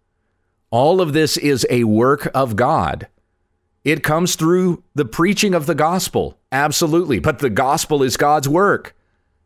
All 0.70 1.00
of 1.00 1.14
this 1.14 1.38
is 1.38 1.66
a 1.70 1.84
work 1.84 2.30
of 2.34 2.56
God. 2.56 3.08
It 3.88 4.02
comes 4.02 4.36
through 4.36 4.82
the 4.94 5.06
preaching 5.06 5.54
of 5.54 5.64
the 5.64 5.74
gospel, 5.74 6.38
absolutely. 6.52 7.20
But 7.20 7.38
the 7.38 7.48
gospel 7.48 8.02
is 8.02 8.18
God's 8.18 8.46
work. 8.46 8.94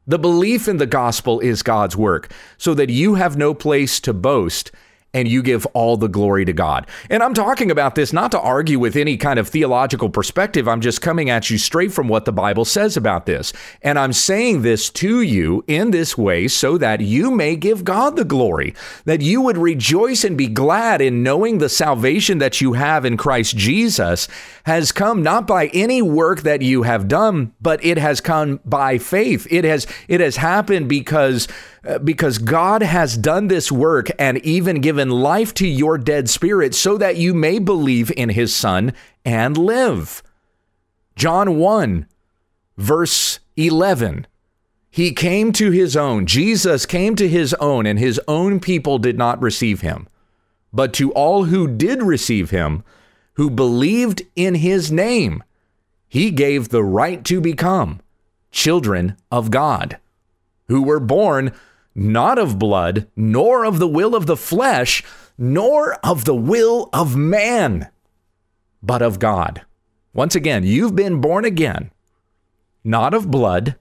The 0.04 0.18
belief 0.18 0.66
in 0.66 0.78
the 0.78 0.86
gospel 0.86 1.38
is 1.38 1.62
God's 1.62 1.96
work, 1.96 2.32
so 2.58 2.74
that 2.74 2.90
you 2.90 3.14
have 3.14 3.36
no 3.36 3.54
place 3.54 4.00
to 4.00 4.12
boast 4.12 4.72
and 5.14 5.28
you 5.28 5.42
give 5.42 5.66
all 5.66 5.96
the 5.96 6.08
glory 6.08 6.44
to 6.44 6.52
God. 6.52 6.86
And 7.10 7.22
I'm 7.22 7.34
talking 7.34 7.70
about 7.70 7.94
this 7.94 8.12
not 8.12 8.30
to 8.32 8.40
argue 8.40 8.78
with 8.78 8.96
any 8.96 9.16
kind 9.16 9.38
of 9.38 9.48
theological 9.48 10.08
perspective. 10.08 10.66
I'm 10.66 10.80
just 10.80 11.02
coming 11.02 11.28
at 11.28 11.50
you 11.50 11.58
straight 11.58 11.92
from 11.92 12.08
what 12.08 12.24
the 12.24 12.32
Bible 12.32 12.64
says 12.64 12.96
about 12.96 13.26
this. 13.26 13.52
And 13.82 13.98
I'm 13.98 14.12
saying 14.12 14.62
this 14.62 14.88
to 14.90 15.20
you 15.20 15.64
in 15.66 15.90
this 15.90 16.16
way 16.16 16.48
so 16.48 16.78
that 16.78 17.00
you 17.00 17.30
may 17.30 17.56
give 17.56 17.84
God 17.84 18.16
the 18.16 18.24
glory, 18.24 18.74
that 19.04 19.20
you 19.20 19.40
would 19.42 19.58
rejoice 19.58 20.24
and 20.24 20.36
be 20.38 20.48
glad 20.48 21.00
in 21.00 21.22
knowing 21.22 21.58
the 21.58 21.68
salvation 21.68 22.38
that 22.38 22.60
you 22.60 22.72
have 22.72 23.04
in 23.04 23.16
Christ 23.16 23.56
Jesus 23.56 24.28
has 24.64 24.92
come 24.92 25.22
not 25.22 25.46
by 25.46 25.66
any 25.68 26.00
work 26.00 26.42
that 26.42 26.62
you 26.62 26.84
have 26.84 27.08
done, 27.08 27.52
but 27.60 27.84
it 27.84 27.98
has 27.98 28.20
come 28.20 28.60
by 28.64 28.98
faith. 28.98 29.46
It 29.50 29.64
has 29.64 29.86
it 30.08 30.20
has 30.20 30.36
happened 30.36 30.88
because 30.88 31.48
uh, 31.84 31.98
because 31.98 32.38
God 32.38 32.82
has 32.82 33.16
done 33.16 33.48
this 33.48 33.72
work 33.72 34.08
and 34.18 34.38
even 34.38 34.80
given 34.80 35.01
life 35.10 35.54
to 35.54 35.66
your 35.66 35.98
dead 35.98 36.28
spirit 36.28 36.74
so 36.74 36.96
that 36.98 37.16
you 37.16 37.34
may 37.34 37.58
believe 37.58 38.12
in 38.16 38.30
his 38.30 38.54
son 38.54 38.92
and 39.24 39.56
live. 39.56 40.22
John 41.16 41.56
1 41.58 42.06
verse 42.76 43.38
11 43.56 44.26
he 44.92 45.12
came 45.12 45.52
to 45.52 45.70
his 45.70 45.96
own. 45.96 46.26
Jesus 46.26 46.84
came 46.84 47.16
to 47.16 47.26
his 47.26 47.54
own, 47.54 47.86
and 47.86 47.98
his 47.98 48.20
own 48.28 48.60
people 48.60 48.98
did 48.98 49.16
not 49.16 49.40
receive 49.40 49.80
him. 49.80 50.06
But 50.70 50.92
to 50.94 51.10
all 51.12 51.44
who 51.44 51.66
did 51.66 52.02
receive 52.02 52.50
him, 52.50 52.84
who 53.34 53.48
believed 53.48 54.20
in 54.36 54.56
his 54.56 54.92
name, 54.92 55.42
he 56.06 56.30
gave 56.30 56.68
the 56.68 56.84
right 56.84 57.24
to 57.24 57.40
become 57.40 58.00
children 58.50 59.16
of 59.30 59.50
God, 59.50 59.96
who 60.68 60.82
were 60.82 61.00
born 61.00 61.52
not 61.94 62.38
of 62.38 62.58
blood, 62.58 63.08
nor 63.16 63.64
of 63.64 63.78
the 63.78 63.88
will 63.88 64.14
of 64.14 64.26
the 64.26 64.36
flesh, 64.36 65.02
nor 65.38 65.94
of 66.04 66.24
the 66.24 66.34
will 66.34 66.88
of 66.92 67.16
man, 67.16 67.90
but 68.82 69.02
of 69.02 69.18
God. 69.18 69.62
Once 70.14 70.34
again, 70.34 70.64
you've 70.64 70.94
been 70.94 71.20
born 71.20 71.44
again, 71.44 71.90
not 72.84 73.14
of 73.14 73.30
blood, 73.30 73.76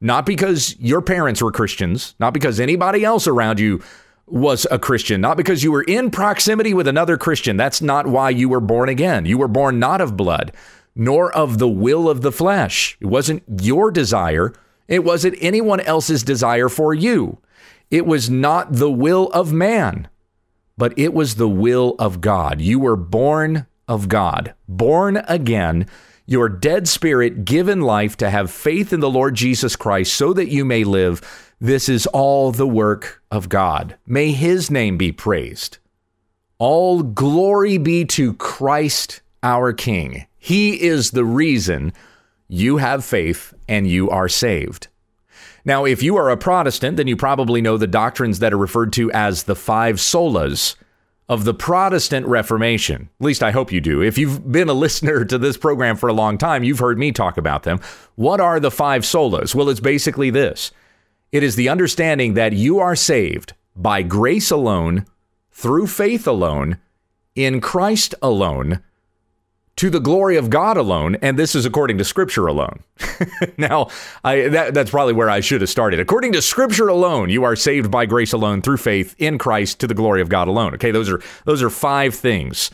not 0.00 0.24
because 0.24 0.78
your 0.78 1.02
parents 1.02 1.42
were 1.42 1.52
Christians, 1.52 2.14
not 2.18 2.32
because 2.32 2.58
anybody 2.58 3.04
else 3.04 3.26
around 3.26 3.60
you 3.60 3.82
was 4.26 4.66
a 4.70 4.78
Christian, 4.78 5.20
not 5.20 5.36
because 5.36 5.62
you 5.62 5.72
were 5.72 5.82
in 5.82 6.10
proximity 6.10 6.72
with 6.72 6.86
another 6.86 7.18
Christian. 7.18 7.56
That's 7.56 7.82
not 7.82 8.06
why 8.06 8.30
you 8.30 8.48
were 8.48 8.60
born 8.60 8.88
again. 8.88 9.26
You 9.26 9.36
were 9.38 9.48
born 9.48 9.78
not 9.78 10.00
of 10.00 10.16
blood, 10.16 10.52
nor 10.94 11.30
of 11.32 11.58
the 11.58 11.68
will 11.68 12.08
of 12.08 12.22
the 12.22 12.32
flesh. 12.32 12.96
It 13.00 13.06
wasn't 13.06 13.42
your 13.60 13.90
desire 13.90 14.54
it 14.90 15.04
wasn't 15.04 15.38
anyone 15.40 15.80
else's 15.80 16.24
desire 16.24 16.68
for 16.68 16.92
you. 16.92 17.38
It 17.90 18.04
was 18.04 18.28
not 18.28 18.72
the 18.74 18.90
will 18.90 19.28
of 19.28 19.52
man, 19.52 20.08
but 20.76 20.92
it 20.98 21.14
was 21.14 21.36
the 21.36 21.48
will 21.48 21.94
of 21.98 22.20
God. 22.20 22.60
You 22.60 22.80
were 22.80 22.96
born 22.96 23.66
of 23.86 24.08
God, 24.08 24.54
born 24.68 25.18
again, 25.28 25.86
your 26.26 26.48
dead 26.48 26.88
spirit 26.88 27.44
given 27.44 27.80
life 27.80 28.16
to 28.18 28.30
have 28.30 28.50
faith 28.50 28.92
in 28.92 29.00
the 29.00 29.10
Lord 29.10 29.36
Jesus 29.36 29.76
Christ 29.76 30.12
so 30.14 30.32
that 30.32 30.48
you 30.48 30.64
may 30.64 30.84
live. 30.84 31.20
This 31.60 31.88
is 31.88 32.06
all 32.08 32.50
the 32.50 32.66
work 32.66 33.22
of 33.30 33.48
God. 33.48 33.96
May 34.06 34.32
his 34.32 34.70
name 34.70 34.96
be 34.96 35.12
praised. 35.12 35.78
All 36.58 37.02
glory 37.02 37.78
be 37.78 38.04
to 38.06 38.34
Christ 38.34 39.22
our 39.42 39.72
King. 39.72 40.26
He 40.36 40.82
is 40.82 41.12
the 41.12 41.24
reason 41.24 41.92
you 42.48 42.78
have 42.78 43.04
faith 43.04 43.54
and 43.70 43.86
you 43.86 44.10
are 44.10 44.28
saved. 44.28 44.88
Now, 45.64 45.84
if 45.84 46.02
you 46.02 46.16
are 46.16 46.28
a 46.28 46.36
Protestant, 46.36 46.96
then 46.96 47.06
you 47.06 47.16
probably 47.16 47.62
know 47.62 47.76
the 47.76 47.86
doctrines 47.86 48.40
that 48.40 48.52
are 48.52 48.58
referred 48.58 48.92
to 48.94 49.10
as 49.12 49.44
the 49.44 49.54
five 49.54 49.96
solas 49.96 50.74
of 51.28 51.44
the 51.44 51.54
Protestant 51.54 52.26
Reformation. 52.26 53.08
At 53.20 53.24
least 53.24 53.42
I 53.42 53.52
hope 53.52 53.70
you 53.70 53.80
do. 53.80 54.02
If 54.02 54.18
you've 54.18 54.50
been 54.50 54.68
a 54.68 54.74
listener 54.74 55.24
to 55.24 55.38
this 55.38 55.56
program 55.56 55.96
for 55.96 56.08
a 56.08 56.12
long 56.12 56.38
time, 56.38 56.64
you've 56.64 56.80
heard 56.80 56.98
me 56.98 57.12
talk 57.12 57.36
about 57.38 57.62
them. 57.62 57.78
What 58.16 58.40
are 58.40 58.58
the 58.58 58.70
five 58.70 59.02
solas? 59.02 59.54
Well, 59.54 59.68
it's 59.68 59.80
basically 59.80 60.30
this 60.30 60.72
it 61.30 61.44
is 61.44 61.54
the 61.54 61.68
understanding 61.68 62.34
that 62.34 62.52
you 62.52 62.80
are 62.80 62.96
saved 62.96 63.54
by 63.76 64.02
grace 64.02 64.50
alone, 64.50 65.06
through 65.52 65.86
faith 65.86 66.26
alone, 66.26 66.78
in 67.36 67.60
Christ 67.60 68.14
alone, 68.20 68.82
to 69.80 69.88
the 69.88 69.98
glory 69.98 70.36
of 70.36 70.50
God 70.50 70.76
alone, 70.76 71.16
and 71.22 71.38
this 71.38 71.54
is 71.54 71.64
according 71.64 71.96
to 71.96 72.04
Scripture 72.04 72.46
alone. 72.46 72.80
now, 73.56 73.88
I, 74.22 74.48
that, 74.48 74.74
that's 74.74 74.90
probably 74.90 75.14
where 75.14 75.30
I 75.30 75.40
should 75.40 75.62
have 75.62 75.70
started. 75.70 75.98
According 75.98 76.32
to 76.32 76.42
Scripture 76.42 76.88
alone, 76.88 77.30
you 77.30 77.44
are 77.44 77.56
saved 77.56 77.90
by 77.90 78.04
grace 78.04 78.34
alone 78.34 78.60
through 78.60 78.76
faith 78.76 79.14
in 79.16 79.38
Christ 79.38 79.80
to 79.80 79.86
the 79.86 79.94
glory 79.94 80.20
of 80.20 80.28
God 80.28 80.48
alone. 80.48 80.74
Okay, 80.74 80.90
those 80.90 81.08
are 81.08 81.22
those 81.46 81.62
are 81.62 81.70
five 81.70 82.14
things, 82.14 82.70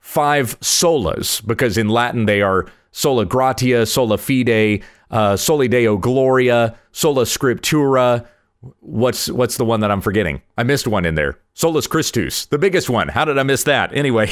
five 0.00 0.58
solas, 0.60 1.46
because 1.46 1.76
in 1.76 1.90
Latin 1.90 2.24
they 2.24 2.40
are 2.40 2.64
sola 2.90 3.26
gratia, 3.26 3.84
sola 3.84 4.16
fide, 4.16 4.82
uh, 5.10 5.36
soli 5.36 5.68
deo 5.68 5.98
gloria, 5.98 6.74
sola 6.90 7.24
scriptura. 7.24 8.26
What's 8.80 9.30
what's 9.30 9.58
the 9.58 9.64
one 9.64 9.80
that 9.80 9.90
I'm 9.90 10.00
forgetting? 10.00 10.42
I 10.56 10.62
missed 10.62 10.86
one 10.86 11.04
in 11.04 11.14
there. 11.14 11.38
Solus 11.54 11.86
Christus, 11.86 12.46
the 12.46 12.58
biggest 12.58 12.90
one. 12.90 13.08
How 13.08 13.24
did 13.24 13.38
I 13.38 13.42
miss 13.42 13.64
that? 13.64 13.94
Anyway, 13.94 14.30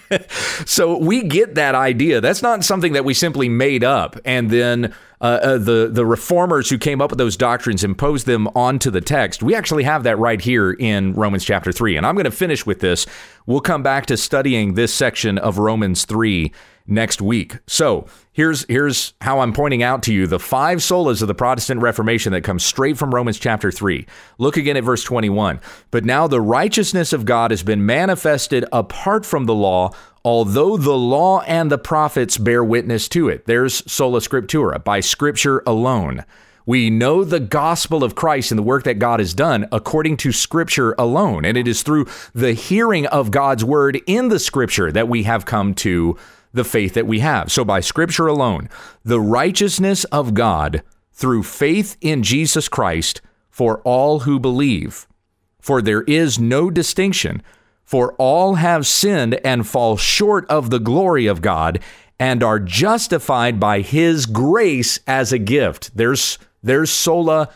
so 0.66 0.96
we 0.96 1.22
get 1.22 1.54
that 1.56 1.74
idea. 1.74 2.20
That's 2.20 2.42
not 2.42 2.64
something 2.64 2.92
that 2.92 3.04
we 3.04 3.14
simply 3.14 3.48
made 3.48 3.82
up 3.82 4.18
and 4.24 4.50
then 4.50 4.94
uh, 5.22 5.38
uh, 5.42 5.58
the 5.58 5.88
the 5.90 6.04
reformers 6.04 6.68
who 6.68 6.76
came 6.76 7.00
up 7.00 7.10
with 7.10 7.18
those 7.18 7.36
doctrines 7.36 7.84
imposed 7.84 8.26
them 8.26 8.48
onto 8.48 8.90
the 8.90 9.00
text. 9.00 9.42
We 9.42 9.54
actually 9.54 9.84
have 9.84 10.02
that 10.02 10.18
right 10.18 10.40
here 10.40 10.72
in 10.72 11.14
Romans 11.14 11.44
chapter 11.44 11.70
three, 11.70 11.96
and 11.96 12.04
I'm 12.04 12.16
going 12.16 12.24
to 12.24 12.32
finish 12.32 12.66
with 12.66 12.80
this. 12.80 13.06
We'll 13.46 13.60
come 13.60 13.84
back 13.84 14.06
to 14.06 14.16
studying 14.16 14.74
this 14.74 14.92
section 14.92 15.38
of 15.38 15.58
Romans 15.58 16.04
three 16.04 16.52
next 16.86 17.20
week. 17.20 17.58
So 17.66 18.06
here's 18.32 18.64
here's 18.68 19.14
how 19.20 19.40
I'm 19.40 19.52
pointing 19.52 19.82
out 19.82 20.02
to 20.04 20.14
you 20.14 20.26
the 20.26 20.38
five 20.38 20.78
solas 20.78 21.22
of 21.22 21.28
the 21.28 21.34
Protestant 21.34 21.80
Reformation 21.80 22.32
that 22.32 22.42
come 22.42 22.58
straight 22.58 22.96
from 22.96 23.14
Romans 23.14 23.38
chapter 23.38 23.70
3. 23.70 24.06
Look 24.38 24.56
again 24.56 24.76
at 24.76 24.84
verse 24.84 25.04
21. 25.04 25.60
But 25.90 26.04
now 26.04 26.26
the 26.26 26.40
righteousness 26.40 27.12
of 27.12 27.24
God 27.24 27.50
has 27.50 27.62
been 27.62 27.86
manifested 27.86 28.64
apart 28.72 29.26
from 29.26 29.46
the 29.46 29.54
law, 29.54 29.90
although 30.24 30.76
the 30.76 30.96
law 30.96 31.40
and 31.42 31.70
the 31.70 31.78
prophets 31.78 32.38
bear 32.38 32.64
witness 32.64 33.08
to 33.08 33.28
it. 33.28 33.46
There's 33.46 33.90
sola 33.90 34.20
scriptura, 34.20 34.82
by 34.82 35.00
scripture 35.00 35.62
alone. 35.66 36.24
We 36.64 36.90
know 36.90 37.24
the 37.24 37.40
gospel 37.40 38.04
of 38.04 38.14
Christ 38.14 38.52
and 38.52 38.58
the 38.58 38.62
work 38.62 38.84
that 38.84 39.00
God 39.00 39.18
has 39.18 39.34
done 39.34 39.66
according 39.72 40.16
to 40.18 40.30
Scripture 40.30 40.94
alone. 40.96 41.44
And 41.44 41.56
it 41.56 41.66
is 41.66 41.82
through 41.82 42.06
the 42.34 42.52
hearing 42.52 43.06
of 43.06 43.32
God's 43.32 43.64
word 43.64 44.00
in 44.06 44.28
the 44.28 44.38
Scripture 44.38 44.92
that 44.92 45.08
we 45.08 45.24
have 45.24 45.44
come 45.44 45.74
to 45.74 46.16
the 46.52 46.64
faith 46.64 46.94
that 46.94 47.06
we 47.06 47.20
have. 47.20 47.50
So, 47.50 47.64
by 47.64 47.80
Scripture 47.80 48.26
alone, 48.26 48.68
the 49.04 49.20
righteousness 49.20 50.04
of 50.04 50.34
God 50.34 50.82
through 51.12 51.42
faith 51.42 51.96
in 52.00 52.22
Jesus 52.22 52.68
Christ 52.68 53.20
for 53.50 53.80
all 53.80 54.20
who 54.20 54.40
believe. 54.40 55.06
For 55.60 55.80
there 55.80 56.02
is 56.02 56.38
no 56.38 56.70
distinction, 56.70 57.42
for 57.84 58.14
all 58.14 58.56
have 58.56 58.86
sinned 58.86 59.34
and 59.44 59.66
fall 59.66 59.96
short 59.96 60.44
of 60.50 60.70
the 60.70 60.80
glory 60.80 61.26
of 61.26 61.42
God 61.42 61.80
and 62.18 62.42
are 62.42 62.58
justified 62.58 63.60
by 63.60 63.80
his 63.80 64.26
grace 64.26 65.00
as 65.06 65.32
a 65.32 65.38
gift. 65.38 65.90
There's 65.96 66.38
there's 66.62 66.90
sola 66.90 67.50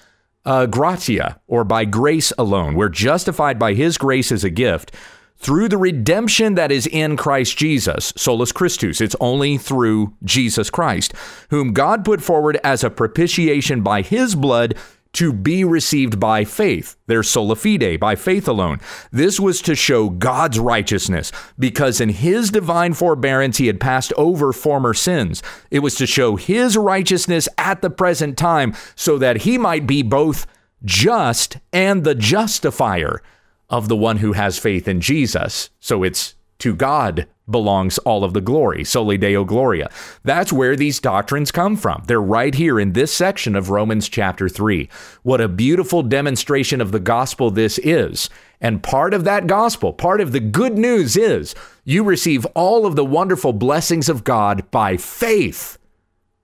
uh, 0.44 0.66
gratia, 0.66 1.40
or 1.48 1.64
by 1.64 1.84
grace 1.84 2.32
alone. 2.38 2.74
We're 2.74 2.88
justified 2.88 3.58
by 3.58 3.74
his 3.74 3.98
grace 3.98 4.30
as 4.30 4.44
a 4.44 4.50
gift 4.50 4.92
through 5.38 5.68
the 5.68 5.78
redemption 5.78 6.54
that 6.54 6.72
is 6.72 6.86
in 6.86 7.16
Christ 7.16 7.56
Jesus, 7.56 8.12
solus 8.16 8.52
Christus. 8.52 9.00
It's 9.00 9.16
only 9.20 9.58
through 9.58 10.14
Jesus 10.24 10.70
Christ, 10.70 11.14
whom 11.50 11.72
God 11.72 12.04
put 12.04 12.22
forward 12.22 12.58
as 12.64 12.82
a 12.82 12.90
propitiation 12.90 13.82
by 13.82 14.02
his 14.02 14.34
blood 14.34 14.76
to 15.12 15.32
be 15.32 15.64
received 15.64 16.20
by 16.20 16.44
faith. 16.44 16.94
There's 17.06 17.30
sola 17.30 17.56
fide, 17.56 17.98
by 17.98 18.16
faith 18.16 18.46
alone. 18.46 18.80
This 19.10 19.40
was 19.40 19.62
to 19.62 19.74
show 19.74 20.10
God's 20.10 20.58
righteousness, 20.58 21.32
because 21.58 22.02
in 22.02 22.10
his 22.10 22.50
divine 22.50 22.92
forbearance 22.92 23.56
he 23.56 23.66
had 23.66 23.80
passed 23.80 24.12
over 24.18 24.52
former 24.52 24.92
sins. 24.92 25.42
It 25.70 25.78
was 25.78 25.94
to 25.94 26.06
show 26.06 26.36
his 26.36 26.76
righteousness 26.76 27.48
at 27.56 27.80
the 27.80 27.88
present 27.88 28.36
time, 28.36 28.74
so 28.94 29.16
that 29.16 29.38
he 29.38 29.56
might 29.56 29.86
be 29.86 30.02
both 30.02 30.46
just 30.84 31.56
and 31.72 32.04
the 32.04 32.14
justifier 32.14 33.22
of 33.68 33.88
the 33.88 33.96
one 33.96 34.18
who 34.18 34.32
has 34.32 34.58
faith 34.58 34.86
in 34.86 35.00
Jesus. 35.00 35.70
So 35.80 36.02
it's 36.02 36.34
to 36.58 36.74
God 36.74 37.26
belongs 37.48 37.98
all 37.98 38.24
of 38.24 38.32
the 38.32 38.40
glory, 38.40 38.82
soli 38.84 39.16
deo 39.16 39.44
gloria. 39.44 39.90
That's 40.24 40.52
where 40.52 40.74
these 40.74 40.98
doctrines 40.98 41.52
come 41.52 41.76
from. 41.76 42.02
They're 42.06 42.20
right 42.20 42.54
here 42.54 42.80
in 42.80 42.92
this 42.92 43.12
section 43.12 43.54
of 43.54 43.70
Romans 43.70 44.08
chapter 44.08 44.48
3. 44.48 44.88
What 45.22 45.40
a 45.40 45.48
beautiful 45.48 46.02
demonstration 46.02 46.80
of 46.80 46.92
the 46.92 47.00
gospel 47.00 47.50
this 47.50 47.78
is. 47.78 48.30
And 48.60 48.82
part 48.82 49.14
of 49.14 49.24
that 49.24 49.46
gospel, 49.46 49.92
part 49.92 50.20
of 50.20 50.32
the 50.32 50.40
good 50.40 50.78
news 50.78 51.16
is 51.16 51.54
you 51.84 52.02
receive 52.02 52.46
all 52.46 52.86
of 52.86 52.96
the 52.96 53.04
wonderful 53.04 53.52
blessings 53.52 54.08
of 54.08 54.24
God 54.24 54.68
by 54.70 54.96
faith 54.96 55.78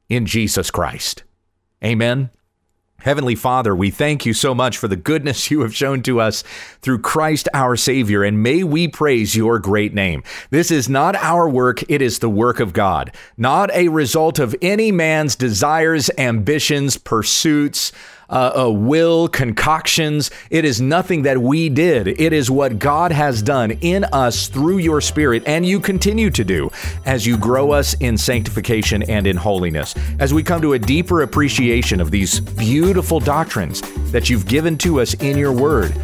in 0.09 0.27
Jesus 0.27 0.71
Christ. 0.71 1.25
Amen. 1.83 2.31
Heavenly 3.03 3.35
Father, 3.35 3.75
we 3.75 3.91
thank 3.91 4.25
you 4.25 4.33
so 4.33 4.55
much 4.55 4.79
for 4.79 4.87
the 4.87 4.97
goodness 4.97 5.51
you 5.51 5.63
have 5.63 5.75
shown 5.75 6.03
to 6.05 6.21
us 6.21 6.43
through 6.81 7.01
Christ 7.01 7.49
our 7.53 7.77
Savior, 7.77 8.23
and 8.23 8.43
may 8.43 8.63
we 8.63 8.87
praise 8.87 9.35
your 9.35 9.59
great 9.59 9.93
name. 9.93 10.23
This 10.51 10.71
is 10.71 10.89
not 10.89 11.17
our 11.17 11.49
work, 11.49 11.83
it 11.91 12.01
is 12.01 12.21
the 12.21 12.31
work 12.31 12.61
of 12.61 12.73
God, 12.73 13.13
not 13.37 13.73
a 13.73 13.89
result 13.89 14.39
of 14.39 14.55
any 14.63 14.93
man's 14.93 15.35
desires, 15.35 16.11
ambitions, 16.17 16.97
pursuits, 16.97 17.91
uh, 18.29 18.53
a 18.55 18.71
will, 18.71 19.29
concoctions. 19.29 20.31
It 20.51 20.65
is 20.65 20.81
nothing 20.81 21.23
that 21.23 21.39
we 21.39 21.69
did. 21.69 22.09
It 22.09 22.33
is 22.33 22.51
what 22.51 22.79
God 22.79 23.13
has 23.13 23.43
done 23.43 23.73
in 23.81 24.05
us 24.05 24.49
through 24.49 24.79
your 24.79 25.01
Spirit, 25.01 25.43
and 25.47 25.65
you 25.65 25.81
continue 25.81 26.31
to 26.31 26.45
do 26.45 26.71
as 27.05 27.27
you 27.27 27.37
grow 27.37 27.71
us 27.73 27.95
in 27.95 28.17
sanctification 28.17 29.03
and 29.05 29.27
in 29.27 29.37
holiness. 29.37 29.95
As 30.19 30.33
we 30.33 30.43
come 30.43 30.63
to 30.63 30.75
a 30.75 30.79
deeper 30.79 31.23
appreciation 31.23 32.01
of 32.01 32.11
these 32.11 32.41
beautiful 32.41 33.21
doctrines 33.21 33.83
that 34.13 34.31
you've 34.31 34.47
given 34.47 34.79
to 34.79 35.01
us 35.01 35.15
in 35.15 35.37
your 35.37 35.53
Word, 35.53 35.95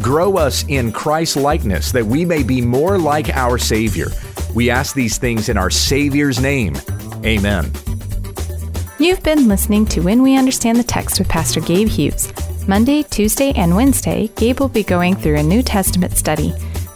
grow 0.00 0.36
us 0.36 0.64
in 0.68 0.92
Christ 0.92 1.36
likeness 1.36 1.92
that 1.92 2.04
we 2.04 2.24
may 2.24 2.42
be 2.42 2.60
more 2.60 2.98
like 2.98 3.30
our 3.30 3.58
Savior. 3.58 4.08
We 4.54 4.70
ask 4.70 4.94
these 4.94 5.18
things 5.18 5.48
in 5.48 5.56
our 5.56 5.70
Savior's 5.70 6.40
name. 6.40 6.76
Amen. 7.24 7.70
You've 9.06 9.22
been 9.22 9.46
listening 9.46 9.86
to 9.86 10.00
When 10.00 10.20
We 10.20 10.36
Understand 10.36 10.80
the 10.80 10.82
Text 10.82 11.20
with 11.20 11.28
Pastor 11.28 11.60
Gabe 11.60 11.86
Hughes. 11.86 12.32
Monday, 12.66 13.04
Tuesday, 13.04 13.52
and 13.52 13.76
Wednesday, 13.76 14.26
Gabe 14.34 14.58
will 14.58 14.68
be 14.68 14.82
going 14.82 15.14
through 15.14 15.36
a 15.36 15.42
New 15.44 15.62
Testament 15.62 16.16
study. 16.16 16.52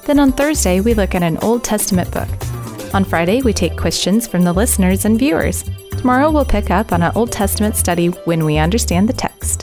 Then 0.06 0.18
on 0.18 0.32
Thursday, 0.32 0.80
we 0.80 0.92
look 0.92 1.14
at 1.14 1.22
an 1.22 1.36
Old 1.36 1.62
Testament 1.62 2.10
book. 2.10 2.28
On 2.92 3.04
Friday, 3.04 3.42
we 3.42 3.52
take 3.52 3.76
questions 3.76 4.26
from 4.26 4.42
the 4.42 4.52
listeners 4.52 5.04
and 5.04 5.20
viewers. 5.20 5.62
Tomorrow, 5.98 6.32
we'll 6.32 6.44
pick 6.44 6.72
up 6.72 6.92
on 6.92 7.04
an 7.04 7.12
Old 7.14 7.30
Testament 7.30 7.76
study 7.76 8.08
when 8.08 8.44
we 8.44 8.58
understand 8.58 9.08
the 9.08 9.12
text. 9.12 9.59